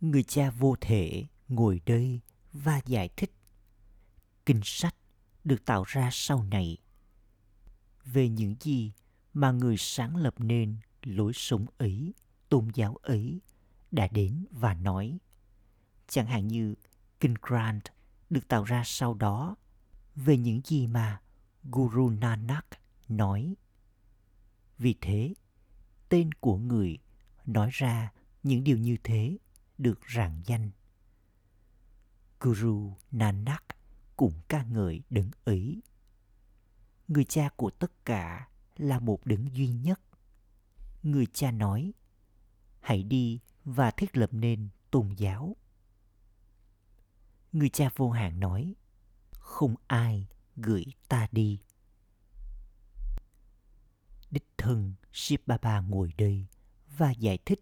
Người 0.00 0.22
cha 0.22 0.50
vô 0.50 0.76
thể 0.80 1.26
ngồi 1.48 1.80
đây 1.86 2.20
và 2.52 2.80
giải 2.86 3.08
thích. 3.16 3.32
Kinh 4.46 4.60
sách 4.64 4.94
được 5.44 5.64
tạo 5.64 5.84
ra 5.86 6.08
sau 6.12 6.42
này 6.42 6.78
về 8.04 8.28
những 8.28 8.54
gì 8.60 8.92
mà 9.34 9.50
người 9.52 9.76
sáng 9.76 10.16
lập 10.16 10.34
nên 10.38 10.76
lối 11.02 11.32
sống 11.34 11.66
ấy, 11.78 12.14
tôn 12.48 12.68
giáo 12.74 12.96
ấy 12.96 13.40
đã 13.90 14.08
đến 14.08 14.44
và 14.50 14.74
nói. 14.74 15.18
Chẳng 16.08 16.26
hạn 16.26 16.48
như 16.48 16.74
Kinh 17.20 17.34
Grant 17.42 17.82
được 18.30 18.48
tạo 18.48 18.64
ra 18.64 18.82
sau 18.86 19.14
đó 19.14 19.56
về 20.14 20.36
những 20.36 20.60
gì 20.64 20.86
mà 20.86 21.20
Guru 21.64 22.10
Nanak 22.10 22.66
nói. 23.08 23.54
Vì 24.78 24.94
thế, 25.00 25.34
tên 26.08 26.32
của 26.34 26.56
người 26.56 26.98
nói 27.46 27.68
ra 27.72 28.12
những 28.42 28.64
điều 28.64 28.78
như 28.78 28.96
thế 29.04 29.38
được 29.78 30.00
rạng 30.14 30.42
danh. 30.46 30.70
Guru 32.40 32.92
Nanak 33.10 33.64
cũng 34.16 34.32
ca 34.48 34.62
ngợi 34.62 35.02
đấng 35.10 35.30
ấy. 35.44 35.82
Người 37.08 37.24
cha 37.24 37.48
của 37.56 37.70
tất 37.70 38.04
cả 38.04 38.48
là 38.76 38.98
một 38.98 39.26
đấng 39.26 39.54
duy 39.54 39.68
nhất. 39.68 40.00
Người 41.02 41.26
cha 41.26 41.50
nói, 41.50 41.92
hãy 42.80 43.02
đi 43.02 43.40
và 43.64 43.90
thiết 43.90 44.16
lập 44.16 44.28
nên 44.32 44.68
tôn 44.90 45.14
giáo 45.16 45.56
người 47.52 47.68
cha 47.68 47.90
vô 47.96 48.10
hạn 48.10 48.40
nói 48.40 48.74
không 49.30 49.74
ai 49.86 50.26
gửi 50.56 50.84
ta 51.08 51.28
đi 51.32 51.60
đích 54.30 54.46
thân 54.56 54.94
Ship 55.12 55.46
Baba 55.46 55.80
ngồi 55.80 56.12
đây 56.18 56.46
và 56.96 57.10
giải 57.10 57.38
thích. 57.44 57.60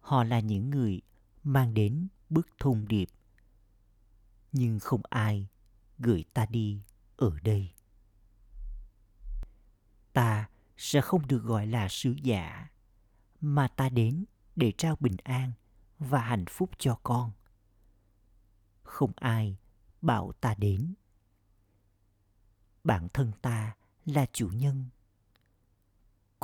Họ 0.00 0.24
là 0.24 0.40
những 0.40 0.70
người 0.70 1.02
mang 1.42 1.74
đến 1.74 2.08
bức 2.30 2.48
thông 2.58 2.88
điệp, 2.88 3.08
nhưng 4.52 4.80
không 4.80 5.02
ai 5.10 5.48
gửi 5.98 6.24
ta 6.34 6.46
đi 6.46 6.82
ở 7.16 7.38
đây. 7.42 7.72
Ta 10.12 10.48
sẽ 10.76 11.00
không 11.00 11.26
được 11.26 11.42
gọi 11.42 11.66
là 11.66 11.88
sứ 11.88 12.14
giả, 12.22 12.68
mà 13.40 13.68
ta 13.68 13.88
đến 13.88 14.24
để 14.56 14.72
trao 14.78 14.96
bình 15.00 15.16
an 15.24 15.52
và 15.98 16.20
hạnh 16.20 16.44
phúc 16.48 16.70
cho 16.78 16.98
con. 17.02 17.32
Không 18.82 19.12
ai 19.16 19.56
bảo 20.02 20.32
ta 20.32 20.54
đến. 20.54 20.94
Bản 22.84 23.08
thân 23.12 23.32
ta 23.42 23.76
là 24.04 24.26
chủ 24.32 24.48
nhân 24.48 24.88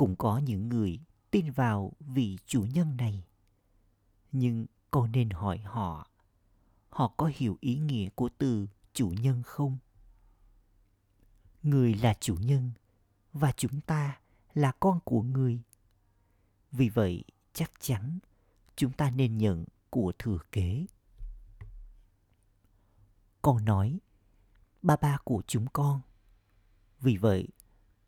cũng 0.01 0.15
có 0.15 0.37
những 0.37 0.69
người 0.69 0.99
tin 1.31 1.51
vào 1.51 1.91
vị 1.99 2.37
chủ 2.45 2.65
nhân 2.73 2.97
này. 2.97 3.23
Nhưng 4.31 4.65
con 4.91 5.11
nên 5.11 5.29
hỏi 5.29 5.57
họ 5.57 6.07
họ 6.89 7.13
có 7.17 7.31
hiểu 7.35 7.57
ý 7.61 7.77
nghĩa 7.77 8.09
của 8.09 8.29
từ 8.37 8.67
chủ 8.93 9.09
nhân 9.09 9.43
không? 9.43 9.77
Người 11.63 11.93
là 11.93 12.13
chủ 12.19 12.35
nhân 12.35 12.71
và 13.33 13.51
chúng 13.51 13.81
ta 13.81 14.19
là 14.53 14.71
con 14.79 14.99
của 15.03 15.21
người. 15.21 15.61
Vì 16.71 16.89
vậy, 16.89 17.23
chắc 17.53 17.71
chắn 17.79 18.19
chúng 18.75 18.91
ta 18.91 19.09
nên 19.09 19.37
nhận 19.37 19.65
của 19.89 20.11
thừa 20.19 20.39
kế. 20.51 20.85
Con 23.41 23.65
nói, 23.65 23.99
ba 24.81 24.95
ba 24.95 25.17
của 25.23 25.43
chúng 25.47 25.67
con. 25.73 26.01
Vì 26.99 27.17
vậy 27.17 27.47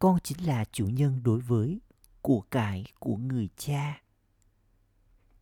con 0.04 0.20
chính 0.24 0.48
là 0.48 0.66
chủ 0.72 0.88
nhân 0.88 1.24
đối 1.24 1.40
với, 1.40 1.82
của 2.22 2.42
cải, 2.42 2.86
của 3.00 3.16
người 3.16 3.50
cha. 3.58 4.02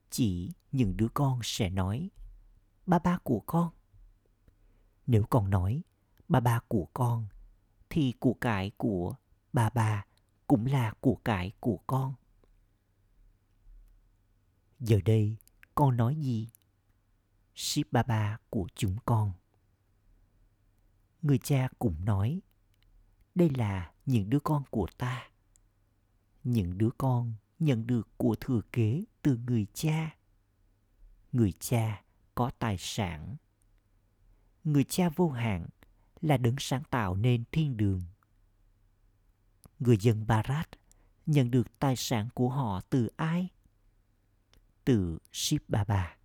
Chỉ 0.09 0.51
những 0.71 0.97
đứa 0.97 1.07
con 1.13 1.39
sẽ 1.43 1.69
nói, 1.69 2.09
ba 2.85 2.99
ba 2.99 3.17
của 3.23 3.39
con. 3.39 3.69
Nếu 5.07 5.25
con 5.29 5.49
nói, 5.49 5.83
ba 6.27 6.39
ba 6.39 6.59
của 6.67 6.87
con, 6.93 7.27
thì 7.89 8.13
của 8.19 8.33
cải 8.33 8.71
của 8.77 9.15
bà 9.53 9.69
bà 9.69 10.05
cũng 10.47 10.65
là 10.65 10.93
của 10.99 11.15
cải 11.15 11.51
của 11.59 11.77
con. 11.87 12.13
Giờ 14.79 14.99
đây, 15.05 15.37
con 15.75 15.97
nói 15.97 16.15
gì? 16.15 16.49
Ship 17.55 17.91
ba 17.91 18.03
ba 18.03 18.37
của 18.49 18.67
chúng 18.75 18.97
con. 19.05 19.31
Người 21.21 21.37
cha 21.37 21.67
cũng 21.79 22.05
nói, 22.05 22.41
đây 23.35 23.49
là 23.49 23.91
những 24.05 24.29
đứa 24.29 24.39
con 24.39 24.63
của 24.69 24.87
ta. 24.97 25.29
Những 26.43 26.77
đứa 26.77 26.89
con 26.97 27.33
nhận 27.59 27.87
được 27.87 28.09
của 28.17 28.35
thừa 28.35 28.61
kế 28.71 29.03
từ 29.21 29.37
người 29.47 29.65
cha. 29.73 30.15
Người 31.31 31.53
cha 31.59 32.03
có 32.35 32.51
tài 32.59 32.75
sản. 32.79 33.35
Người 34.63 34.83
cha 34.83 35.09
vô 35.09 35.29
hạn 35.29 35.67
là 36.21 36.37
đấng 36.37 36.55
sáng 36.59 36.83
tạo 36.83 37.15
nên 37.15 37.43
thiên 37.51 37.77
đường. 37.77 38.03
Người 39.79 39.97
dân 39.97 40.27
barat 40.27 40.69
nhận 41.25 41.51
được 41.51 41.79
tài 41.79 41.95
sản 41.95 42.29
của 42.33 42.49
họ 42.49 42.81
từ 42.89 43.09
ai? 43.17 43.47
Từ 44.85 45.19
ship 45.31 45.69
baba 45.69 46.17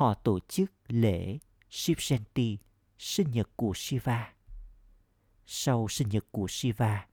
họ 0.00 0.14
tổ 0.14 0.38
chức 0.48 0.72
lễ 0.88 1.38
Shivjanti, 1.70 2.56
sinh 2.98 3.30
nhật 3.30 3.50
của 3.56 3.72
Shiva. 3.74 4.32
Sau 5.52 5.88
sinh 5.88 6.08
nhật 6.08 6.24
của 6.30 6.46
Shiva 6.48 7.06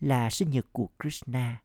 là 0.00 0.30
sinh 0.30 0.50
nhật 0.50 0.66
của 0.72 0.88
Krishna, 0.98 1.62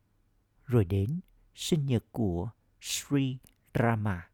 rồi 0.66 0.84
đến 0.84 1.20
sinh 1.54 1.86
nhật 1.86 2.04
của 2.12 2.50
Sri 2.80 3.38
Rama. 3.74 4.30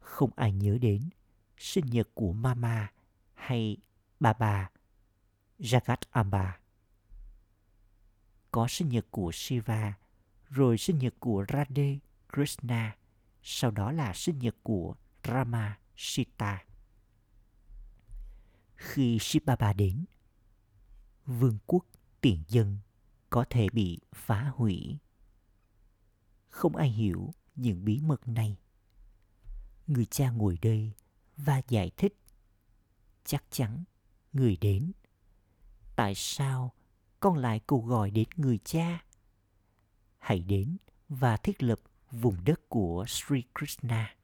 Không 0.00 0.30
ai 0.36 0.52
nhớ 0.52 0.78
đến 0.80 1.08
sinh 1.58 1.86
nhật 1.86 2.08
của 2.14 2.32
Mama 2.32 2.92
hay 3.34 3.76
Baba 4.20 4.70
Jagat 5.58 6.00
Amba. 6.10 6.60
Có 8.50 8.68
sinh 8.68 8.88
nhật 8.88 9.06
của 9.10 9.32
Shiva, 9.34 9.92
rồi 10.48 10.78
sinh 10.78 10.98
nhật 10.98 11.14
của 11.18 11.44
Radhe 11.52 11.98
Krishna, 12.32 12.96
sau 13.42 13.70
đó 13.70 13.92
là 13.92 14.12
sinh 14.14 14.38
nhật 14.38 14.56
của 14.62 14.94
Rama 15.24 15.78
Sita. 15.96 16.64
Khi 18.80 19.18
Shibaba 19.20 19.72
đến, 19.72 20.04
vương 21.26 21.58
quốc 21.66 21.84
tiền 22.20 22.42
dân 22.48 22.78
có 23.30 23.44
thể 23.50 23.66
bị 23.72 23.98
phá 24.12 24.52
hủy. 24.54 24.98
Không 26.48 26.76
ai 26.76 26.88
hiểu 26.88 27.34
những 27.56 27.84
bí 27.84 28.00
mật 28.00 28.28
này. 28.28 28.56
Người 29.86 30.04
cha 30.04 30.30
ngồi 30.30 30.58
đây 30.62 30.92
và 31.36 31.62
giải 31.68 31.90
thích. 31.96 32.16
Chắc 33.24 33.44
chắn 33.50 33.84
người 34.32 34.56
đến. 34.60 34.92
Tại 35.96 36.14
sao 36.14 36.74
con 37.20 37.36
lại 37.36 37.60
cầu 37.66 37.80
gọi 37.80 38.10
đến 38.10 38.28
người 38.36 38.58
cha? 38.64 39.04
Hãy 40.18 40.42
đến 40.42 40.76
và 41.08 41.36
thiết 41.36 41.62
lập 41.62 41.80
vùng 42.10 42.44
đất 42.44 42.68
của 42.68 43.04
Sri 43.08 43.42
Krishna. 43.58 44.16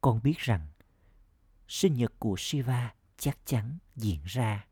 Con 0.00 0.22
biết 0.22 0.38
rằng 0.38 0.68
sinh 1.68 1.94
nhật 1.94 2.12
của 2.18 2.34
Shiva 2.38 2.94
chắc 3.16 3.38
chắn 3.44 3.78
diễn 3.96 4.20
ra. 4.24 4.66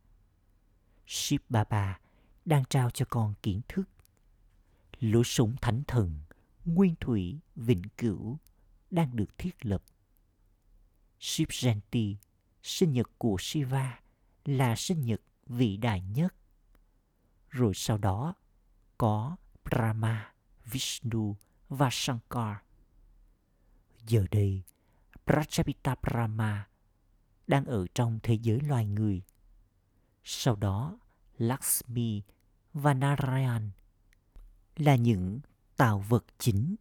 Shiv 1.06 1.40
Baba 1.48 1.98
đang 2.44 2.64
trao 2.64 2.90
cho 2.90 3.06
con 3.08 3.34
kiến 3.42 3.60
thức. 3.68 3.88
Lối 5.00 5.24
sống 5.24 5.56
thánh 5.62 5.82
thần, 5.86 6.20
nguyên 6.64 6.94
thủy, 7.00 7.40
vĩnh 7.56 7.82
cửu 7.98 8.38
đang 8.90 9.16
được 9.16 9.38
thiết 9.38 9.66
lập. 9.66 9.82
Shiv 11.20 11.48
Janti, 11.48 12.14
sinh 12.62 12.92
nhật 12.92 13.10
của 13.18 13.36
Shiva, 13.40 14.00
là 14.44 14.76
sinh 14.76 15.04
nhật 15.04 15.20
vĩ 15.46 15.76
đại 15.76 16.00
nhất. 16.00 16.34
Rồi 17.50 17.74
sau 17.74 17.98
đó 17.98 18.34
có 18.98 19.36
Brahma, 19.64 20.32
Vishnu 20.64 21.36
và 21.68 21.88
Shankar. 21.92 22.56
Giờ 24.06 24.24
đây, 24.30 24.62
Prajapita 25.26 25.96
Brahma 26.02 26.66
đang 27.46 27.64
ở 27.64 27.86
trong 27.94 28.18
thế 28.22 28.34
giới 28.34 28.60
loài 28.60 28.86
người. 28.86 29.22
Sau 30.24 30.56
đó, 30.56 30.98
Lakshmi 31.38 32.22
và 32.72 32.94
Narayan 32.94 33.70
là 34.76 34.96
những 34.96 35.40
tạo 35.76 35.98
vật 36.08 36.24
chính. 36.38 36.76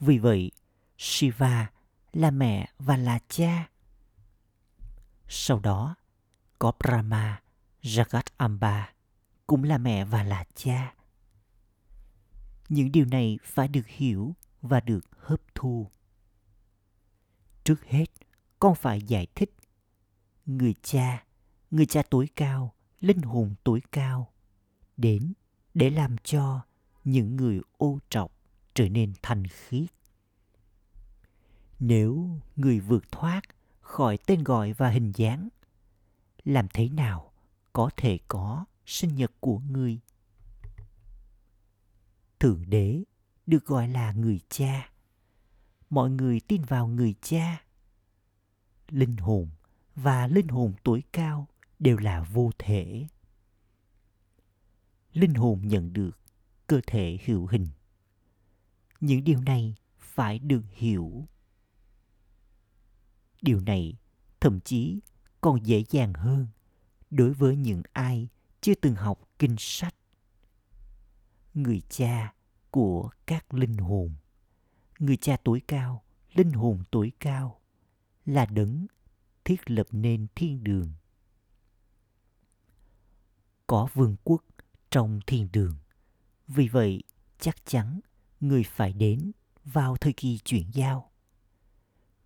Vì 0.00 0.18
vậy, 0.18 0.50
Shiva 0.98 1.70
là 2.12 2.30
mẹ 2.30 2.72
và 2.78 2.96
là 2.96 3.18
cha. 3.28 3.68
Sau 5.28 5.60
đó, 5.60 5.94
có 6.58 6.72
Brahma, 6.78 7.42
Jagat 7.82 8.22
Amba 8.36 8.92
cũng 9.46 9.64
là 9.64 9.78
mẹ 9.78 10.04
và 10.04 10.22
là 10.22 10.44
cha. 10.54 10.94
Những 12.68 12.92
điều 12.92 13.04
này 13.04 13.38
phải 13.44 13.68
được 13.68 13.86
hiểu 13.86 14.34
và 14.62 14.80
được 14.80 15.04
hấp 15.18 15.40
thu. 15.54 15.90
Trước 17.64 17.84
hết, 17.84 18.06
con 18.62 18.74
phải 18.74 19.02
giải 19.02 19.26
thích. 19.34 19.54
Người 20.46 20.74
cha, 20.82 21.24
người 21.70 21.86
cha 21.86 22.02
tối 22.10 22.28
cao, 22.36 22.74
linh 23.00 23.22
hồn 23.22 23.54
tối 23.64 23.80
cao, 23.92 24.32
đến 24.96 25.32
để 25.74 25.90
làm 25.90 26.16
cho 26.18 26.60
những 27.04 27.36
người 27.36 27.60
ô 27.76 27.98
trọc 28.08 28.32
trở 28.74 28.88
nên 28.88 29.12
thanh 29.22 29.46
khiết. 29.46 29.90
Nếu 31.78 32.28
người 32.56 32.80
vượt 32.80 33.12
thoát 33.12 33.42
khỏi 33.80 34.18
tên 34.26 34.44
gọi 34.44 34.72
và 34.72 34.88
hình 34.88 35.12
dáng, 35.14 35.48
làm 36.44 36.66
thế 36.74 36.88
nào 36.88 37.32
có 37.72 37.90
thể 37.96 38.18
có 38.28 38.64
sinh 38.86 39.14
nhật 39.14 39.32
của 39.40 39.58
người? 39.58 40.00
Thượng 42.40 42.64
đế 42.66 43.02
được 43.46 43.66
gọi 43.66 43.88
là 43.88 44.12
người 44.12 44.40
cha 44.48 44.90
mọi 45.90 46.10
người 46.10 46.40
tin 46.40 46.62
vào 46.62 46.86
người 46.86 47.14
cha 47.22 47.62
linh 48.92 49.16
hồn 49.16 49.48
và 49.94 50.26
linh 50.26 50.48
hồn 50.48 50.72
tuổi 50.82 51.02
cao 51.12 51.48
đều 51.78 51.96
là 51.96 52.22
vô 52.22 52.50
thể. 52.58 53.06
Linh 55.12 55.34
hồn 55.34 55.60
nhận 55.64 55.92
được 55.92 56.18
cơ 56.66 56.80
thể 56.86 57.18
hữu 57.24 57.46
hình. 57.46 57.68
Những 59.00 59.24
điều 59.24 59.40
này 59.40 59.74
phải 59.98 60.38
được 60.38 60.62
hiểu. 60.70 61.24
Điều 63.42 63.60
này 63.60 63.94
thậm 64.40 64.60
chí 64.60 65.00
còn 65.40 65.66
dễ 65.66 65.84
dàng 65.90 66.14
hơn 66.14 66.46
đối 67.10 67.32
với 67.32 67.56
những 67.56 67.82
ai 67.92 68.28
chưa 68.60 68.74
từng 68.74 68.94
học 68.94 69.28
kinh 69.38 69.56
sách. 69.58 69.94
Người 71.54 71.82
cha 71.88 72.34
của 72.70 73.10
các 73.26 73.54
linh 73.54 73.76
hồn 73.76 74.14
người 75.02 75.16
cha 75.16 75.36
tối 75.44 75.60
cao, 75.68 76.02
linh 76.34 76.52
hồn 76.52 76.82
tối 76.90 77.12
cao, 77.20 77.60
là 78.26 78.46
đấng 78.46 78.86
thiết 79.44 79.70
lập 79.70 79.86
nên 79.90 80.26
thiên 80.34 80.64
đường. 80.64 80.92
Có 83.66 83.88
vương 83.94 84.16
quốc 84.24 84.44
trong 84.90 85.20
thiên 85.26 85.48
đường. 85.52 85.76
Vì 86.48 86.68
vậy, 86.68 87.02
chắc 87.40 87.56
chắn 87.66 88.00
người 88.40 88.62
phải 88.62 88.92
đến 88.92 89.32
vào 89.64 89.96
thời 89.96 90.12
kỳ 90.12 90.38
chuyển 90.38 90.70
giao. 90.72 91.10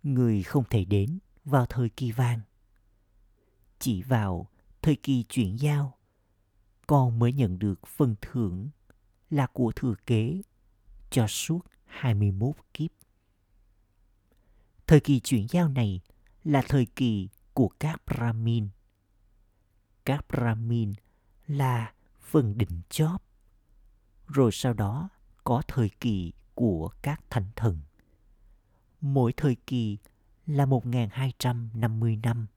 Người 0.03 0.43
không 0.43 0.63
thể 0.69 0.85
đến 0.85 1.19
vào 1.45 1.65
thời 1.65 1.89
kỳ 1.89 2.11
vàng. 2.11 2.39
chỉ 3.79 4.01
vào 4.01 4.47
thời 4.81 4.95
kỳ 4.95 5.23
chuyển 5.23 5.59
giao, 5.59 5.97
con 6.87 7.19
mới 7.19 7.33
nhận 7.33 7.59
được 7.59 7.87
phần 7.87 8.15
thưởng 8.21 8.69
là 9.29 9.47
của 9.47 9.71
thừa 9.75 9.95
kế 10.05 10.41
cho 11.09 11.27
suốt 11.27 11.59
21 11.85 12.55
kiếp. 12.73 12.91
Thời 14.87 14.99
kỳ 14.99 15.19
chuyển 15.19 15.47
giao 15.49 15.69
này 15.69 16.01
là 16.43 16.61
thời 16.69 16.85
kỳ 16.85 17.29
của 17.53 17.69
các 17.79 18.01
Brahmin. 18.05 18.69
Các 20.05 20.25
Brahmin 20.29 20.93
là 21.47 21.93
phần 22.19 22.57
đỉnh 22.57 22.81
chóp. 22.89 23.21
Rồi 24.27 24.51
sau 24.53 24.73
đó 24.73 25.09
có 25.43 25.61
thời 25.67 25.89
kỳ 25.99 26.33
của 26.55 26.89
các 27.01 27.21
thánh 27.29 27.45
thần. 27.55 27.79
Mỗi 29.01 29.33
thời 29.37 29.55
kỳ 29.55 29.97
là 30.45 30.65
1.250 30.65 32.19
năm. 32.21 32.47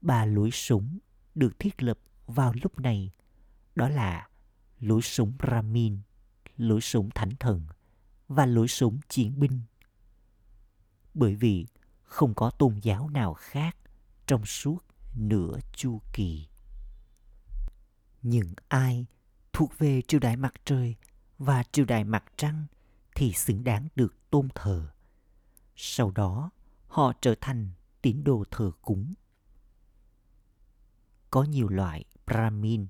Ba 0.00 0.24
lối 0.24 0.50
súng 0.50 0.98
được 1.34 1.58
thiết 1.58 1.82
lập 1.82 1.98
vào 2.26 2.52
lúc 2.62 2.78
này 2.80 3.10
đó 3.74 3.88
là 3.88 4.28
lối 4.80 5.02
súng 5.02 5.32
Brahmin, 5.38 5.98
lối 6.56 6.80
súng 6.80 7.10
thánh 7.10 7.36
thần 7.40 7.66
và 8.28 8.46
lối 8.46 8.68
súng 8.68 9.00
chiến 9.08 9.40
binh. 9.40 9.60
Bởi 11.14 11.34
vì 11.34 11.66
không 12.02 12.34
có 12.34 12.50
tôn 12.50 12.78
giáo 12.82 13.08
nào 13.08 13.34
khác 13.34 13.76
trong 14.26 14.44
suốt 14.44 14.78
nửa 15.14 15.58
chu 15.72 16.00
kỳ. 16.12 16.48
Những 18.22 18.52
ai 18.68 19.06
thuộc 19.52 19.78
về 19.78 20.02
triều 20.08 20.20
đại 20.20 20.36
mặt 20.36 20.54
trời 20.64 20.96
và 21.38 21.62
triều 21.72 21.84
đại 21.84 22.04
mặt 22.04 22.24
trăng 22.36 22.66
thì 23.14 23.32
xứng 23.32 23.64
đáng 23.64 23.88
được 23.96 24.30
tôn 24.30 24.48
thờ. 24.54 24.90
Sau 25.76 26.10
đó, 26.10 26.50
họ 26.86 27.12
trở 27.20 27.34
thành 27.40 27.70
tín 28.02 28.24
đồ 28.24 28.44
thờ 28.50 28.70
cúng. 28.82 29.14
Có 31.30 31.42
nhiều 31.42 31.68
loại 31.68 32.04
Brahmin. 32.26 32.86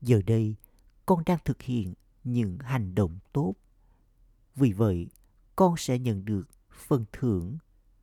Giờ 0.00 0.22
đây, 0.26 0.56
con 1.06 1.24
đang 1.26 1.38
thực 1.44 1.62
hiện 1.62 1.94
những 2.24 2.58
hành 2.58 2.94
động 2.94 3.18
tốt. 3.32 3.54
Vì 4.56 4.72
vậy, 4.72 5.08
con 5.56 5.74
sẽ 5.76 5.98
nhận 5.98 6.24
được 6.24 6.44
phần 6.72 7.04
thưởng 7.12 7.58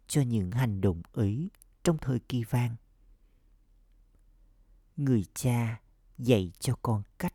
cho 0.08 0.22
những 0.22 0.52
hành 0.52 0.82
động 0.82 1.02
ấy 1.12 1.50
trong 1.84 1.98
thời 1.98 2.20
kỳ 2.20 2.44
vang. 2.44 2.76
Người 4.98 5.26
cha 5.34 5.82
dạy 6.18 6.52
cho 6.60 6.76
con 6.82 7.04
cách 7.18 7.34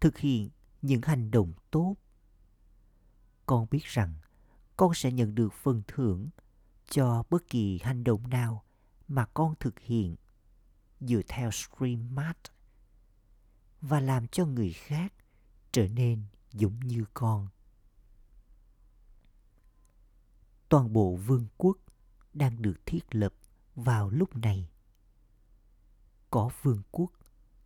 thực 0.00 0.18
hiện 0.18 0.50
những 0.82 1.02
hành 1.02 1.30
động 1.30 1.52
tốt. 1.70 1.94
Con 3.46 3.66
biết 3.70 3.84
rằng 3.84 4.14
con 4.76 4.94
sẽ 4.94 5.12
nhận 5.12 5.34
được 5.34 5.52
phần 5.52 5.82
thưởng 5.88 6.28
cho 6.90 7.22
bất 7.30 7.48
kỳ 7.48 7.78
hành 7.82 8.04
động 8.04 8.30
nào 8.30 8.64
mà 9.08 9.26
con 9.34 9.54
thực 9.60 9.80
hiện 9.80 10.16
dựa 11.00 11.20
theo 11.28 11.50
streamart 11.50 12.38
và 13.80 14.00
làm 14.00 14.28
cho 14.28 14.46
người 14.46 14.72
khác 14.72 15.12
trở 15.72 15.88
nên 15.88 16.22
giống 16.52 16.80
như 16.80 17.04
con. 17.14 17.48
Toàn 20.68 20.92
bộ 20.92 21.16
vương 21.16 21.46
quốc 21.56 21.78
đang 22.34 22.62
được 22.62 22.86
thiết 22.86 23.00
lập 23.10 23.34
vào 23.74 24.10
lúc 24.10 24.36
này. 24.36 24.68
Có 26.30 26.50
vương 26.62 26.82
quốc 26.90 27.12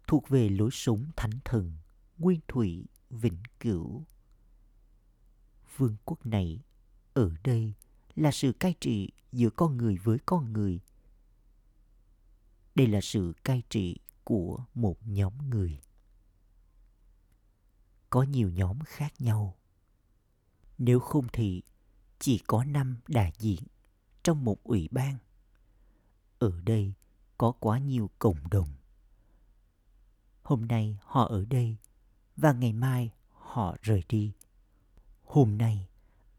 thuộc 0.07 0.29
về 0.29 0.49
lối 0.49 0.71
sống 0.73 1.07
thánh 1.17 1.39
thần, 1.45 1.73
nguyên 2.19 2.41
thủy, 2.49 2.87
vĩnh 3.11 3.43
cửu. 3.61 4.05
Vương 5.77 5.97
quốc 6.05 6.27
này 6.27 6.61
ở 7.15 7.31
đây 7.45 7.75
là 8.15 8.31
sự 8.31 8.53
cai 8.53 8.75
trị 8.81 9.11
giữa 9.33 9.51
con 9.51 9.77
người 9.77 9.97
với 9.97 10.19
con 10.27 10.53
người. 10.53 10.81
Đây 12.75 12.87
là 12.87 13.01
sự 13.01 13.33
cai 13.45 13.63
trị 13.71 13.97
của 14.25 14.65
một 14.75 14.97
nhóm 15.07 15.51
người. 15.51 15.81
Có 18.11 18.23
nhiều 18.23 18.51
nhóm 18.51 18.79
khác 18.87 19.13
nhau. 19.19 19.57
Nếu 20.79 21.01
không 21.01 21.27
thì 21.33 21.63
chỉ 22.21 22.39
có 22.39 22.65
năm 22.65 22.97
đại 23.09 23.33
diện 23.39 23.63
trong 24.23 24.45
một 24.45 24.65
ủy 24.65 24.89
ban. 24.91 25.17
Ở 26.39 26.61
đây 26.65 26.93
có 27.39 27.53
quá 27.53 27.79
nhiều 27.79 28.11
cộng 28.19 28.51
đồng. 28.51 28.69
Hôm 30.43 30.67
nay 30.67 30.99
họ 31.03 31.25
ở 31.25 31.45
đây 31.45 31.77
và 32.37 32.53
ngày 32.53 32.73
mai 32.73 33.11
họ 33.33 33.77
rời 33.83 34.05
đi. 34.09 34.33
Hôm 35.25 35.59
nay 35.59 35.89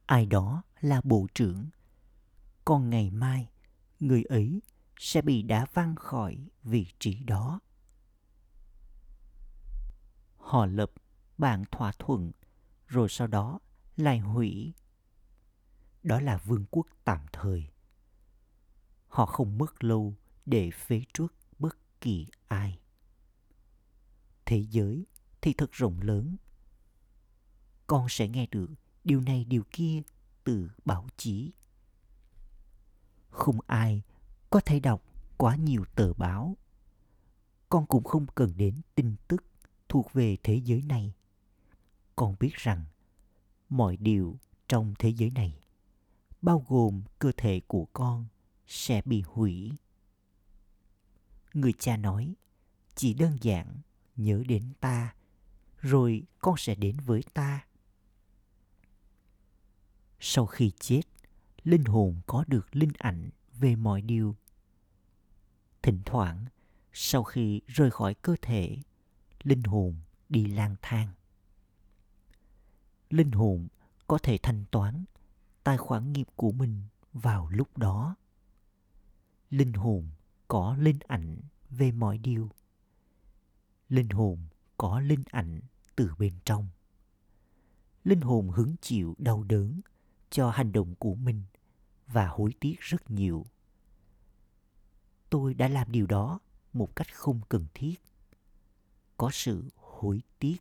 ai 0.05 0.25
đó 0.25 0.63
là 0.81 1.01
bộ 1.03 1.27
trưởng, 1.35 1.65
còn 2.65 2.89
ngày 2.89 3.11
mai 3.11 3.49
người 3.99 4.23
ấy 4.23 4.61
sẽ 4.97 5.21
bị 5.21 5.41
đá 5.41 5.65
văng 5.73 5.95
khỏi 5.95 6.37
vị 6.63 6.87
trí 6.99 7.23
đó. 7.23 7.59
Họ 10.37 10.65
lập 10.65 10.91
bản 11.37 11.63
thỏa 11.71 11.91
thuận 11.99 12.31
rồi 12.87 13.09
sau 13.09 13.27
đó 13.27 13.59
lại 13.97 14.19
hủy. 14.19 14.73
Đó 16.03 16.19
là 16.19 16.37
vương 16.37 16.65
quốc 16.71 16.87
tạm 17.03 17.19
thời. 17.31 17.67
Họ 19.07 19.25
không 19.25 19.57
mất 19.57 19.83
lâu 19.83 20.15
để 20.45 20.71
phế 20.71 21.01
truất 21.13 21.31
bất 21.59 21.77
kỳ 22.01 22.27
ai. 22.47 22.79
Thế 24.45 24.65
giới 24.69 25.05
thì 25.41 25.53
thật 25.53 25.71
rộng 25.71 26.01
lớn. 26.01 26.37
Con 27.87 28.09
sẽ 28.09 28.27
nghe 28.27 28.47
được 28.51 28.69
điều 29.03 29.21
này 29.21 29.45
điều 29.45 29.63
kia 29.71 30.01
từ 30.43 30.69
báo 30.85 31.07
chí. 31.17 31.51
Không 33.29 33.59
ai 33.67 34.01
có 34.49 34.59
thể 34.59 34.79
đọc 34.79 35.03
quá 35.37 35.55
nhiều 35.55 35.85
tờ 35.95 36.13
báo. 36.13 36.57
Con 37.69 37.85
cũng 37.85 38.03
không 38.03 38.25
cần 38.35 38.53
đến 38.57 38.81
tin 38.95 39.15
tức 39.27 39.43
thuộc 39.89 40.13
về 40.13 40.37
thế 40.43 40.55
giới 40.55 40.81
này. 40.81 41.13
Con 42.15 42.35
biết 42.39 42.55
rằng 42.55 42.85
mọi 43.69 43.97
điều 43.97 44.37
trong 44.67 44.93
thế 44.99 45.09
giới 45.09 45.29
này, 45.29 45.60
bao 46.41 46.65
gồm 46.67 47.01
cơ 47.19 47.31
thể 47.37 47.61
của 47.67 47.87
con, 47.93 48.25
sẽ 48.67 49.01
bị 49.05 49.23
hủy. 49.27 49.71
Người 51.53 51.73
cha 51.73 51.97
nói, 51.97 52.35
chỉ 52.95 53.13
đơn 53.13 53.37
giản 53.41 53.81
nhớ 54.15 54.43
đến 54.47 54.73
ta, 54.79 55.15
rồi 55.77 56.23
con 56.39 56.55
sẽ 56.57 56.75
đến 56.75 56.97
với 57.05 57.23
ta. 57.33 57.65
Sau 60.19 60.45
khi 60.45 60.71
chết 60.79 61.01
linh 61.63 61.85
hồn 61.85 62.21
có 62.27 62.43
được 62.47 62.75
linh 62.75 62.91
ảnh 62.97 63.29
về 63.53 63.75
mọi 63.75 64.01
điều. 64.01 64.35
Thỉnh 65.81 66.01
thoảng 66.05 66.45
sau 66.93 67.23
khi 67.23 67.61
rời 67.67 67.91
khỏi 67.91 68.13
cơ 68.13 68.35
thể 68.41 68.77
linh 69.43 69.63
hồn 69.63 69.95
đi 70.29 70.45
lang 70.45 70.75
thang. 70.81 71.09
Linh 73.09 73.31
hồn 73.31 73.67
có 74.07 74.17
thể 74.17 74.37
thanh 74.43 74.65
toán 74.71 75.05
tài 75.63 75.77
khoản 75.77 76.13
nghiệp 76.13 76.27
của 76.35 76.51
mình 76.51 76.81
vào 77.13 77.49
lúc 77.49 77.77
đó. 77.77 78.15
Linh 79.49 79.73
hồn 79.73 80.09
có 80.47 80.75
linh 80.79 80.99
ảnh 81.07 81.37
về 81.69 81.91
mọi 81.91 82.17
điều. 82.17 82.49
Linh 83.89 84.09
hồn 84.09 84.39
có 84.77 84.99
linh 84.99 85.23
ảnh 85.31 85.61
từ 85.95 86.11
bên 86.19 86.33
trong. 86.45 86.69
Linh 88.03 88.21
hồn 88.21 88.49
hứng 88.49 88.75
chịu 88.81 89.15
đau 89.17 89.43
đớn 89.43 89.81
cho 90.29 90.49
hành 90.49 90.71
động 90.71 90.95
của 90.95 91.15
mình 91.15 91.43
và 92.07 92.27
hối 92.27 92.53
tiếc 92.59 92.75
rất 92.79 93.11
nhiều. 93.11 93.45
Tôi 95.29 95.53
đã 95.53 95.67
làm 95.67 95.91
điều 95.91 96.07
đó 96.07 96.39
một 96.73 96.95
cách 96.95 97.15
không 97.15 97.41
cần 97.49 97.65
thiết. 97.73 97.95
Có 99.17 99.29
sự 99.33 99.69
hối 99.75 100.21
tiếc. 100.39 100.57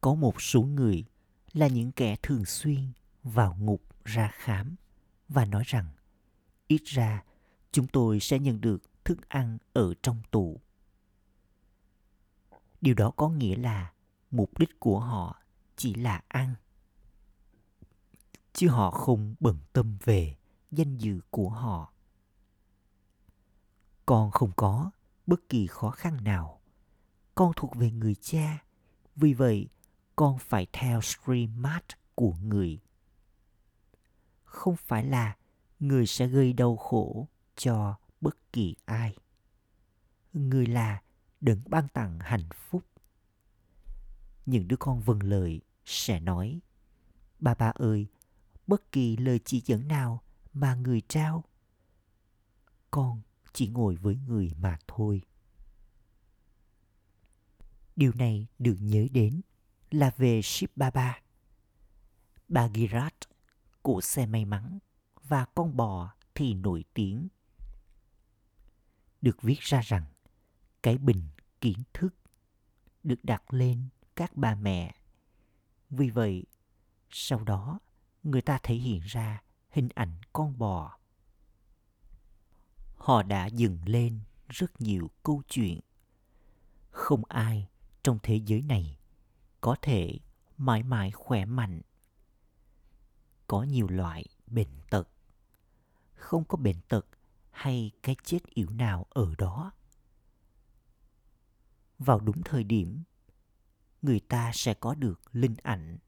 Có 0.00 0.14
một 0.14 0.42
số 0.42 0.62
người 0.62 1.04
là 1.56 1.66
những 1.66 1.92
kẻ 1.92 2.16
thường 2.22 2.44
xuyên 2.44 2.92
vào 3.22 3.56
ngục 3.60 3.82
ra 4.04 4.30
khám 4.34 4.76
và 5.28 5.44
nói 5.44 5.62
rằng, 5.66 5.86
ít 6.66 6.82
ra, 6.84 7.24
chúng 7.72 7.86
tôi 7.86 8.20
sẽ 8.20 8.38
nhận 8.38 8.60
được 8.60 9.04
thức 9.04 9.28
ăn 9.28 9.58
ở 9.72 9.94
trong 10.02 10.22
tù. 10.30 10.60
Điều 12.80 12.94
đó 12.94 13.10
có 13.10 13.28
nghĩa 13.28 13.56
là 13.56 13.92
mục 14.30 14.58
đích 14.58 14.80
của 14.80 15.00
họ 15.00 15.42
chỉ 15.76 15.94
là 15.94 16.22
ăn, 16.28 16.54
chứ 18.52 18.68
họ 18.68 18.90
không 18.90 19.34
bận 19.40 19.58
tâm 19.72 19.98
về 20.04 20.36
danh 20.70 20.98
dự 20.98 21.20
của 21.30 21.48
họ. 21.48 21.92
Con 24.06 24.30
không 24.30 24.52
có 24.56 24.90
bất 25.26 25.48
kỳ 25.48 25.66
khó 25.66 25.90
khăn 25.90 26.24
nào. 26.24 26.60
Con 27.34 27.52
thuộc 27.56 27.76
về 27.76 27.90
người 27.90 28.14
cha, 28.14 28.64
vì 29.16 29.34
vậy 29.34 29.68
con 30.16 30.38
phải 30.38 30.66
theo 30.72 31.00
streamat 31.00 31.84
của 32.14 32.34
người. 32.42 32.80
Không 34.44 34.76
phải 34.76 35.04
là 35.04 35.36
người 35.80 36.06
sẽ 36.06 36.26
gây 36.26 36.52
đau 36.52 36.76
khổ 36.76 37.28
cho 37.56 37.96
bất 38.20 38.52
kỳ 38.52 38.76
ai. 38.84 39.16
Người 40.32 40.66
là 40.66 41.02
đấng 41.40 41.60
ban 41.66 41.88
tặng 41.88 42.18
hạnh 42.20 42.48
phúc. 42.54 42.82
Những 44.46 44.68
đứa 44.68 44.76
con 44.76 45.00
vâng 45.00 45.22
lời 45.22 45.60
sẽ 45.84 46.20
nói, 46.20 46.60
ba 47.38 47.54
ba 47.54 47.72
ơi, 47.74 48.06
bất 48.66 48.92
kỳ 48.92 49.16
lời 49.16 49.40
chỉ 49.44 49.62
dẫn 49.64 49.88
nào 49.88 50.22
mà 50.52 50.74
người 50.74 51.00
trao, 51.08 51.44
con 52.90 53.20
chỉ 53.52 53.68
ngồi 53.68 53.96
với 53.96 54.16
người 54.16 54.52
mà 54.58 54.78
thôi. 54.88 55.22
Điều 57.96 58.12
này 58.12 58.46
được 58.58 58.76
nhớ 58.80 59.06
đến 59.12 59.40
là 59.90 60.10
về 60.16 60.42
ship 60.42 60.76
baba 60.76 61.20
bagirat 62.48 63.14
của 63.82 64.00
xe 64.00 64.26
may 64.26 64.44
mắn 64.44 64.78
và 65.22 65.44
con 65.44 65.76
bò 65.76 66.14
thì 66.34 66.54
nổi 66.54 66.84
tiếng, 66.94 67.28
được 69.22 69.42
viết 69.42 69.60
ra 69.60 69.80
rằng 69.80 70.04
cái 70.82 70.98
bình 70.98 71.28
kiến 71.60 71.78
thức 71.92 72.14
được 73.02 73.24
đặt 73.24 73.54
lên 73.54 73.88
các 74.16 74.36
bà 74.36 74.54
mẹ. 74.54 74.94
Vì 75.90 76.10
vậy, 76.10 76.44
sau 77.10 77.44
đó 77.44 77.78
người 78.22 78.42
ta 78.42 78.58
thể 78.62 78.74
hiện 78.74 79.00
ra 79.00 79.42
hình 79.70 79.88
ảnh 79.94 80.20
con 80.32 80.58
bò. 80.58 80.98
Họ 82.94 83.22
đã 83.22 83.46
dừng 83.46 83.78
lên 83.84 84.20
rất 84.48 84.80
nhiều 84.80 85.10
câu 85.22 85.42
chuyện. 85.48 85.80
Không 86.90 87.22
ai 87.28 87.68
trong 88.02 88.18
thế 88.22 88.40
giới 88.46 88.62
này 88.62 88.98
có 89.66 89.76
thể 89.82 90.18
mãi 90.56 90.82
mãi 90.82 91.10
khỏe 91.10 91.44
mạnh. 91.44 91.80
Có 93.46 93.62
nhiều 93.62 93.88
loại 93.88 94.24
bệnh 94.46 94.80
tật. 94.90 95.08
Không 96.14 96.44
có 96.44 96.56
bệnh 96.56 96.80
tật 96.88 97.06
hay 97.50 97.90
cái 98.02 98.16
chết 98.24 98.46
yếu 98.46 98.70
nào 98.70 99.06
ở 99.10 99.34
đó. 99.38 99.72
Vào 101.98 102.20
đúng 102.20 102.42
thời 102.42 102.64
điểm, 102.64 103.02
người 104.02 104.20
ta 104.20 104.50
sẽ 104.54 104.74
có 104.74 104.94
được 104.94 105.20
linh 105.32 105.56
ảnh. 105.62 105.98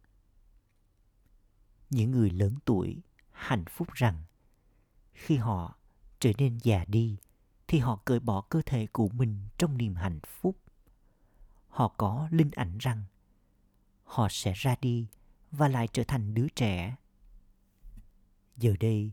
Những 1.90 2.10
người 2.10 2.30
lớn 2.30 2.54
tuổi 2.64 3.02
hạnh 3.30 3.64
phúc 3.70 3.88
rằng 3.92 4.24
khi 5.12 5.36
họ 5.36 5.78
trở 6.20 6.30
nên 6.38 6.58
già 6.62 6.84
đi 6.84 7.16
thì 7.68 7.78
họ 7.78 8.02
cởi 8.04 8.20
bỏ 8.20 8.40
cơ 8.40 8.62
thể 8.66 8.86
của 8.86 9.08
mình 9.08 9.48
trong 9.58 9.78
niềm 9.78 9.94
hạnh 9.94 10.20
phúc. 10.26 10.56
Họ 11.68 11.88
có 11.88 12.28
linh 12.30 12.50
ảnh 12.50 12.78
rằng 12.78 13.04
họ 14.08 14.28
sẽ 14.30 14.52
ra 14.56 14.74
đi 14.80 15.06
và 15.50 15.68
lại 15.68 15.88
trở 15.92 16.04
thành 16.04 16.34
đứa 16.34 16.48
trẻ. 16.48 16.96
Giờ 18.56 18.74
đây, 18.80 19.10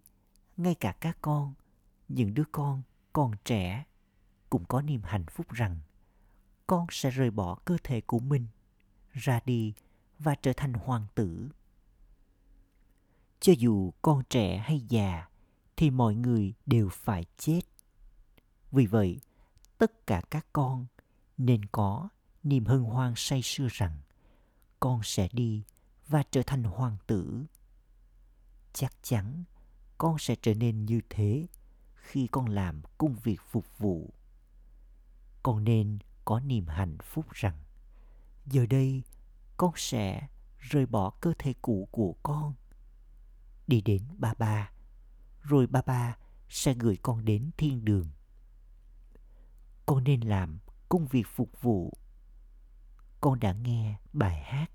ngay 0.58 0.76
cả 0.76 0.96
các 1.00 1.18
con, 1.22 1.54
những 2.08 2.34
đứa 2.34 2.44
con 2.52 2.82
còn 3.14 3.32
trẻ 3.46 3.84
cũng 4.50 4.66
có 4.66 4.82
niềm 4.82 5.02
hạnh 5.04 5.26
phúc 5.26 5.50
rằng 5.50 5.80
con 6.68 6.88
sẽ 6.90 7.10
rời 7.10 7.32
bỏ 7.32 7.56
cơ 7.56 7.78
thể 7.84 8.02
của 8.02 8.20
mình, 8.20 8.48
ra 9.12 9.40
đi 9.46 9.74
và 10.20 10.36
trở 10.36 10.54
thành 10.54 10.74
hoàng 10.74 11.06
tử. 11.16 11.50
Cho 13.40 13.54
dù 13.58 13.92
con 14.02 14.24
trẻ 14.30 14.58
hay 14.58 14.80
già 14.80 15.28
thì 15.78 15.90
mọi 15.90 16.16
người 16.16 16.54
đều 16.66 16.90
phải 16.90 17.26
chết. 17.38 17.62
Vì 18.72 18.86
vậy, 18.86 19.20
tất 19.78 20.08
cả 20.08 20.22
các 20.30 20.46
con 20.54 20.86
nên 21.38 21.66
có 21.66 22.10
niềm 22.44 22.66
hân 22.66 22.84
hoan 22.84 23.14
say 23.16 23.42
sưa 23.42 23.68
rằng 23.72 23.98
con 24.86 25.04
sẽ 25.04 25.28
đi 25.32 25.64
và 26.08 26.24
trở 26.32 26.42
thành 26.44 26.64
hoàng 26.64 26.98
tử. 27.08 27.46
Chắc 28.74 28.94
chắn 29.04 29.44
con 29.98 30.18
sẽ 30.20 30.36
trở 30.42 30.54
nên 30.54 30.86
như 30.86 31.02
thế 31.10 31.48
khi 31.96 32.28
con 32.28 32.46
làm 32.46 32.82
công 32.98 33.16
việc 33.16 33.42
phục 33.50 33.66
vụ. 33.78 34.14
Con 35.44 35.64
nên 35.64 35.98
có 36.26 36.40
niềm 36.40 36.68
hạnh 36.68 36.98
phúc 37.04 37.26
rằng, 37.32 37.64
giờ 38.46 38.66
đây 38.66 39.04
con 39.58 39.72
sẽ 39.76 40.28
rời 40.60 40.86
bỏ 40.86 41.10
cơ 41.10 41.34
thể 41.40 41.54
cũ 41.62 41.88
của 41.92 42.16
con, 42.24 42.54
đi 43.68 43.82
đến 43.82 44.02
ba 44.18 44.34
ba, 44.34 44.72
rồi 45.42 45.68
ba 45.68 45.82
ba 45.82 46.18
sẽ 46.50 46.74
gửi 46.74 46.98
con 47.02 47.26
đến 47.26 47.52
thiên 47.58 47.86
đường. 47.86 48.10
Con 49.86 50.04
nên 50.04 50.22
làm 50.22 50.60
công 50.90 51.08
việc 51.08 51.28
phục 51.36 51.62
vụ 51.62 51.98
con 53.26 53.40
đã 53.40 53.54
nghe 53.54 53.98
bài 54.14 54.44
hát 54.44 54.72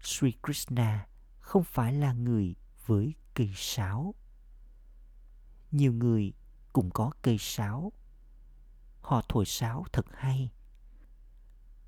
Sri 0.00 0.32
Krishna 0.42 1.06
không 1.40 1.64
phải 1.64 1.92
là 1.92 2.12
người 2.12 2.54
với 2.86 3.14
cây 3.34 3.52
sáo. 3.56 4.14
Nhiều 5.70 5.92
người 5.92 6.32
cũng 6.72 6.90
có 6.90 7.10
cây 7.22 7.36
sáo. 7.40 7.92
Họ 9.00 9.22
thổi 9.28 9.44
sáo 9.46 9.84
thật 9.92 10.06
hay. 10.14 10.50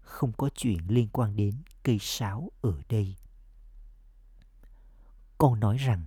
Không 0.01 0.33
có 0.33 0.51
chuyện 0.55 0.79
liên 0.89 1.09
quan 1.09 1.37
đến 1.37 1.63
cây 1.83 1.99
sáo 2.01 2.51
ở 2.63 2.83
đây. 2.89 3.17
Con 5.39 5.61
nói 5.61 5.77
rằng 5.77 6.07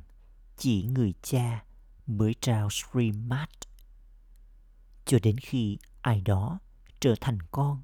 chỉ 0.58 0.84
người 0.84 1.14
cha 1.22 1.66
mới 2.08 2.36
trao 2.42 2.70
Srimad 2.70 3.50
cho 5.06 5.20
đến 5.24 5.38
khi 5.38 5.78
ai 6.02 6.22
đó 6.22 6.60
trở 7.00 7.16
thành 7.22 7.38
con 7.52 7.82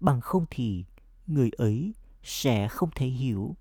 bằng 0.00 0.20
không 0.20 0.46
thì 0.50 0.84
người 1.26 1.50
ấy 1.50 1.94
sẽ 2.22 2.68
không 2.68 2.90
thể 2.94 3.06
hiểu 3.06 3.56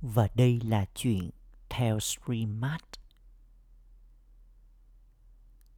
và 0.00 0.28
đây 0.34 0.60
là 0.60 0.86
chuyện 0.94 1.30
theo 1.68 2.00
Srimad. 2.00 2.80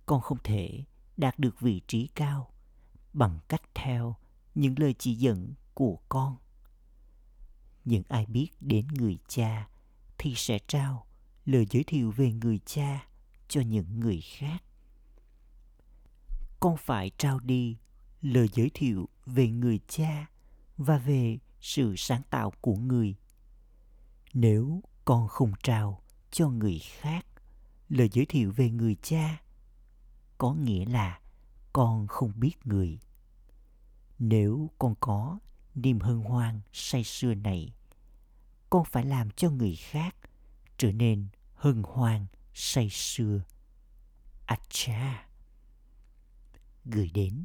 Con 0.07 0.21
không 0.21 0.39
thể 0.45 0.85
đạt 1.17 1.39
được 1.39 1.61
vị 1.61 1.83
trí 1.87 2.07
cao 2.07 2.51
bằng 3.13 3.39
cách 3.49 3.63
theo 3.75 4.17
những 4.55 4.75
lời 4.79 4.95
chỉ 4.99 5.15
dẫn 5.15 5.55
của 5.75 5.99
con. 6.09 6.37
Những 7.85 8.03
ai 8.09 8.27
biết 8.27 8.51
đến 8.61 8.89
người 8.89 9.19
cha 9.29 9.69
thì 10.19 10.35
sẽ 10.37 10.59
trao 10.67 11.07
lời 11.45 11.67
giới 11.71 11.85
thiệu 11.85 12.11
về 12.11 12.33
người 12.33 12.61
cha 12.67 13.07
cho 13.49 13.61
những 13.61 14.01
người 14.01 14.21
khác. 14.21 14.63
Con 16.61 16.77
phải 16.77 17.11
trao 17.19 17.41
đi 17.41 17.77
lời 18.23 18.49
giới 18.53 18.71
thiệu 18.75 19.09
về 19.27 19.49
người 19.49 19.81
cha 19.89 20.27
và 20.77 20.99
về 20.99 21.39
sự 21.61 21.95
sáng 21.97 22.23
tạo 22.31 22.53
của 22.61 22.77
người. 22.77 23.15
Nếu 24.35 24.83
con 25.05 25.29
không 25.29 25.53
trao 25.63 26.03
cho 26.31 26.49
người 26.49 26.79
khác 26.79 27.27
lời 27.89 28.09
giới 28.13 28.27
thiệu 28.27 28.53
về 28.57 28.71
người 28.71 28.97
cha, 29.03 29.43
có 30.39 30.53
nghĩa 30.53 30.85
là 30.85 31.21
con 31.73 32.07
không 32.07 32.33
biết 32.37 32.55
người. 32.65 32.99
Nếu 34.19 34.71
con 34.79 34.95
có 35.01 35.39
niềm 35.75 36.01
hân 36.01 36.21
hoan 36.21 36.61
say 36.73 37.05
sưa 37.05 37.35
này, 37.35 37.73
con 38.71 38.85
phải 38.85 39.05
làm 39.05 39.31
cho 39.31 39.51
người 39.51 39.77
khác 39.77 40.17
trở 40.79 40.93
nên 40.93 41.27
hân 41.55 41.83
hoan 41.83 42.27
say 42.55 42.89
sưa. 42.91 43.41
Acha. 44.47 45.29
Gửi 46.85 47.11
đến 47.15 47.45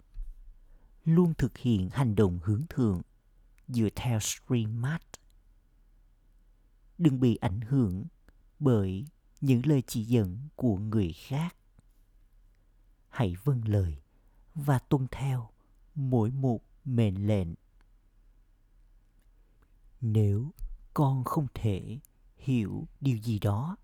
luôn 1.05 1.33
thực 1.33 1.57
hiện 1.57 1.89
hành 1.89 2.15
động 2.15 2.39
hướng 2.43 2.63
thượng, 2.69 3.01
dựa 3.67 3.89
theo 3.95 4.19
streammart 4.19 5.01
đừng 7.01 7.19
bị 7.19 7.35
ảnh 7.35 7.61
hưởng 7.61 8.05
bởi 8.59 9.05
những 9.41 9.61
lời 9.65 9.83
chỉ 9.87 10.03
dẫn 10.03 10.37
của 10.55 10.77
người 10.77 11.13
khác. 11.13 11.55
Hãy 13.09 13.35
vâng 13.43 13.61
lời 13.65 13.97
và 14.55 14.79
tuân 14.79 15.07
theo 15.11 15.49
mỗi 15.95 16.31
một 16.31 16.59
mệnh 16.85 17.27
lệnh. 17.27 17.47
Nếu 20.01 20.51
con 20.93 21.23
không 21.23 21.47
thể 21.53 21.99
hiểu 22.37 22.87
điều 22.99 23.17
gì 23.17 23.39
đó, 23.39 23.77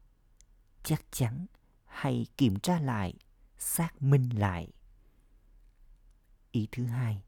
chắc 0.84 1.06
chắn 1.12 1.46
hãy 1.86 2.28
kiểm 2.38 2.60
tra 2.60 2.80
lại, 2.80 3.14
xác 3.58 4.02
minh 4.02 4.30
lại 4.30 4.70
ý 6.58 6.68
thứ 6.72 6.86
hai. 6.86 7.24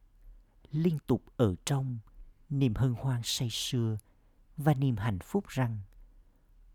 Liên 0.72 1.00
tục 1.08 1.24
ở 1.38 1.56
trong, 1.66 2.00
niềm 2.50 2.76
hân 2.76 2.94
hoan 2.94 3.22
say 3.24 3.50
sưa 3.52 3.98
và 4.58 4.74
niềm 4.74 4.98
hạnh 4.98 5.20
phúc 5.20 5.48
rằng 5.48 5.80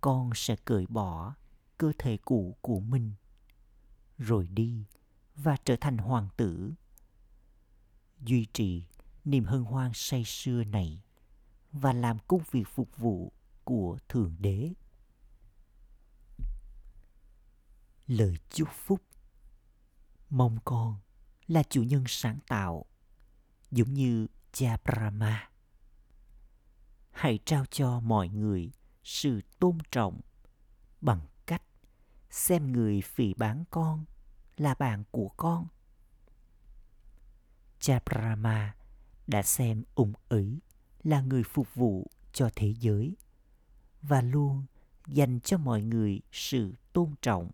con 0.01 0.31
sẽ 0.35 0.57
cởi 0.65 0.87
bỏ 0.87 1.35
cơ 1.79 1.93
thể 1.99 2.17
cũ 2.17 2.57
của 2.61 2.81
mình, 2.81 3.13
rồi 4.19 4.47
đi 4.47 4.85
và 5.37 5.57
trở 5.65 5.77
thành 5.81 5.99
hoàng 5.99 6.29
tử. 6.37 6.73
Duy 8.21 8.47
trì 8.53 8.85
niềm 9.25 9.45
hân 9.45 9.65
hoan 9.65 9.91
say 9.95 10.25
sưa 10.25 10.65
này 10.65 11.03
và 11.73 11.93
làm 11.93 12.19
công 12.29 12.43
việc 12.51 12.65
phục 12.69 12.97
vụ 12.97 13.33
của 13.65 13.99
thượng 14.09 14.37
đế. 14.39 14.73
Lời 18.07 18.37
chúc 18.51 18.69
phúc. 18.73 19.01
Mong 20.31 20.59
con 20.65 21.04
là 21.49 21.63
chủ 21.63 21.83
nhân 21.83 22.05
sáng 22.07 22.39
tạo, 22.49 22.85
giống 23.71 23.95
như 23.95 24.27
cha 24.53 24.77
brahma. 24.85 25.51
Hãy 27.11 27.39
trao 27.45 27.65
cho 27.67 28.01
mọi 28.01 28.29
người 28.29 28.73
sự 29.03 29.41
tôn 29.59 29.79
trọng 29.91 30.21
bằng 31.01 31.21
cách 31.47 31.63
xem 32.31 32.73
người 32.73 33.01
phỉ 33.01 33.35
bán 33.35 33.65
con 33.71 34.05
là 34.57 34.75
bạn 34.75 35.05
của 35.11 35.29
con. 35.37 35.67
Cha 37.81 38.01
brahma 38.07 38.75
đã 39.27 39.43
xem 39.43 39.85
ông 39.95 40.13
ấy 40.29 40.59
là 41.03 41.21
người 41.21 41.43
phục 41.43 41.75
vụ 41.75 42.11
cho 42.33 42.51
thế 42.57 42.75
giới 42.81 43.17
và 44.03 44.21
luôn 44.21 44.67
dành 45.07 45.41
cho 45.41 45.59
mọi 45.59 45.83
người 45.83 46.21
sự 46.33 46.75
tôn 46.93 47.15
trọng. 47.23 47.51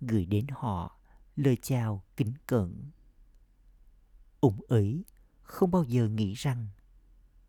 Gửi 0.00 0.26
đến 0.26 0.46
họ 0.50 0.98
lời 1.36 1.56
chào 1.62 2.02
kính 2.16 2.32
cẩn. 2.46 2.90
Ông 4.40 4.60
ấy 4.68 5.04
không 5.42 5.70
bao 5.70 5.84
giờ 5.84 6.08
nghĩ 6.08 6.34
rằng 6.34 6.68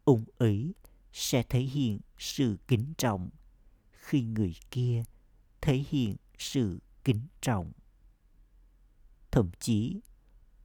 ông 0.04 0.26
ấy 0.38 0.74
sẽ 1.14 1.44
thể 1.44 1.60
hiện 1.60 2.00
sự 2.18 2.58
kính 2.68 2.94
trọng 2.98 3.30
khi 3.92 4.22
người 4.22 4.56
kia 4.72 5.04
thể 5.62 5.84
hiện 5.90 6.16
sự 6.38 6.80
kính 7.04 7.22
trọng. 7.42 7.72
Thậm 9.32 9.50
chí, 9.60 10.00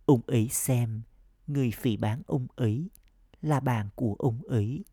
ông 0.06 0.20
ấy 0.26 0.48
xem 0.48 1.02
người 1.46 1.70
phỉ 1.70 1.96
bán 1.96 2.22
ông 2.26 2.46
ấy 2.56 2.90
là 3.42 3.60
bạn 3.60 3.88
của 3.94 4.16
ông 4.18 4.42
ấy 4.42 4.84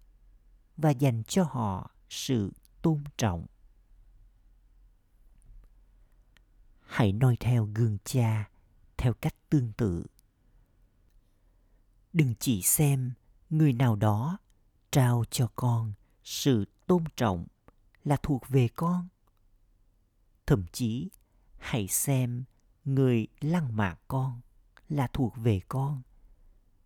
và 0.78 0.90
dành 0.90 1.24
cho 1.24 1.44
họ 1.44 1.92
sự 2.10 2.54
tôn 2.82 3.04
trọng. 3.18 3.46
Hãy 6.88 7.14
noi 7.14 7.38
theo 7.40 7.66
gương 7.66 7.98
cha 8.04 8.50
theo 8.98 9.14
cách 9.14 9.36
tương 9.50 9.72
tự. 9.74 10.06
Đừng 12.14 12.34
chỉ 12.40 12.62
xem 12.62 13.12
người 13.50 13.74
nào 13.74 13.96
đó 13.96 14.38
trao 14.92 15.24
cho 15.32 15.50
con 15.56 15.94
sự 16.24 16.66
tôn 16.88 17.04
trọng 17.16 17.48
là 18.04 18.18
thuộc 18.24 18.50
về 18.50 18.68
con. 18.68 19.08
Thậm 20.46 20.66
chí, 20.72 21.10
hãy 21.58 21.88
xem 21.88 22.44
người 22.86 23.28
lăng 23.42 23.76
mạ 23.76 23.96
con 24.08 24.42
là 24.90 25.08
thuộc 25.14 25.34
về 25.36 25.62
con 25.68 26.02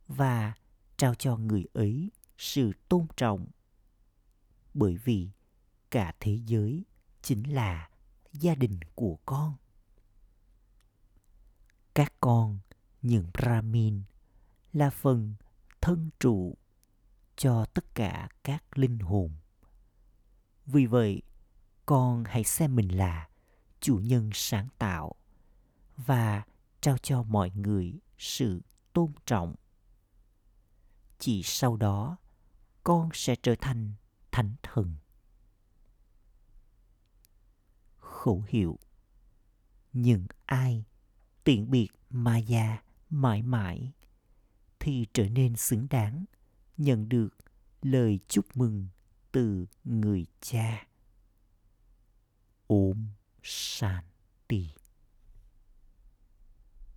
và 0.07 0.53
trao 0.97 1.15
cho 1.15 1.37
người 1.37 1.65
ấy 1.73 2.11
sự 2.37 2.71
tôn 2.89 3.07
trọng. 3.17 3.47
Bởi 4.73 4.97
vì 4.97 5.29
cả 5.91 6.13
thế 6.19 6.39
giới 6.45 6.83
chính 7.21 7.53
là 7.53 7.89
gia 8.33 8.55
đình 8.55 8.79
của 8.95 9.17
con 9.25 9.55
các 11.93 12.13
con, 12.19 12.59
những 13.01 13.29
brahmin, 13.33 14.01
là 14.73 14.89
phần 14.89 15.33
thân 15.81 16.09
trụ 16.19 16.57
cho 17.35 17.65
tất 17.65 17.95
cả 17.95 18.29
các 18.43 18.77
linh 18.77 18.99
hồn. 18.99 19.31
Vì 20.65 20.85
vậy, 20.85 21.21
con 21.85 22.23
hãy 22.23 22.43
xem 22.43 22.75
mình 22.75 22.97
là 22.97 23.29
chủ 23.79 23.97
nhân 24.03 24.29
sáng 24.33 24.67
tạo 24.77 25.15
và 25.97 26.43
trao 26.81 26.97
cho 26.97 27.23
mọi 27.23 27.51
người 27.55 27.99
sự 28.17 28.61
tôn 28.93 29.11
trọng. 29.25 29.55
Chỉ 31.19 31.43
sau 31.43 31.77
đó, 31.77 32.17
con 32.83 33.09
sẽ 33.13 33.35
trở 33.43 33.55
thành 33.61 33.93
thánh 34.31 34.55
thần. 34.63 34.95
Khẩu 37.97 38.43
hiệu, 38.47 38.79
những 39.93 40.25
ai 40.45 40.83
tiện 41.43 41.71
biệt 41.71 41.87
mà 42.09 42.37
già 42.37 42.77
mãi 43.09 43.43
mãi, 43.43 43.91
thì 44.79 45.05
trở 45.13 45.29
nên 45.29 45.55
xứng 45.55 45.87
đáng 45.89 46.25
nhận 46.77 47.09
được 47.09 47.29
lời 47.81 48.19
chúc 48.27 48.57
mừng 48.57 48.87
từ 49.31 49.65
người 49.83 50.25
cha. 50.41 50.87
Om 52.67 53.07
Shanti. 53.43 54.69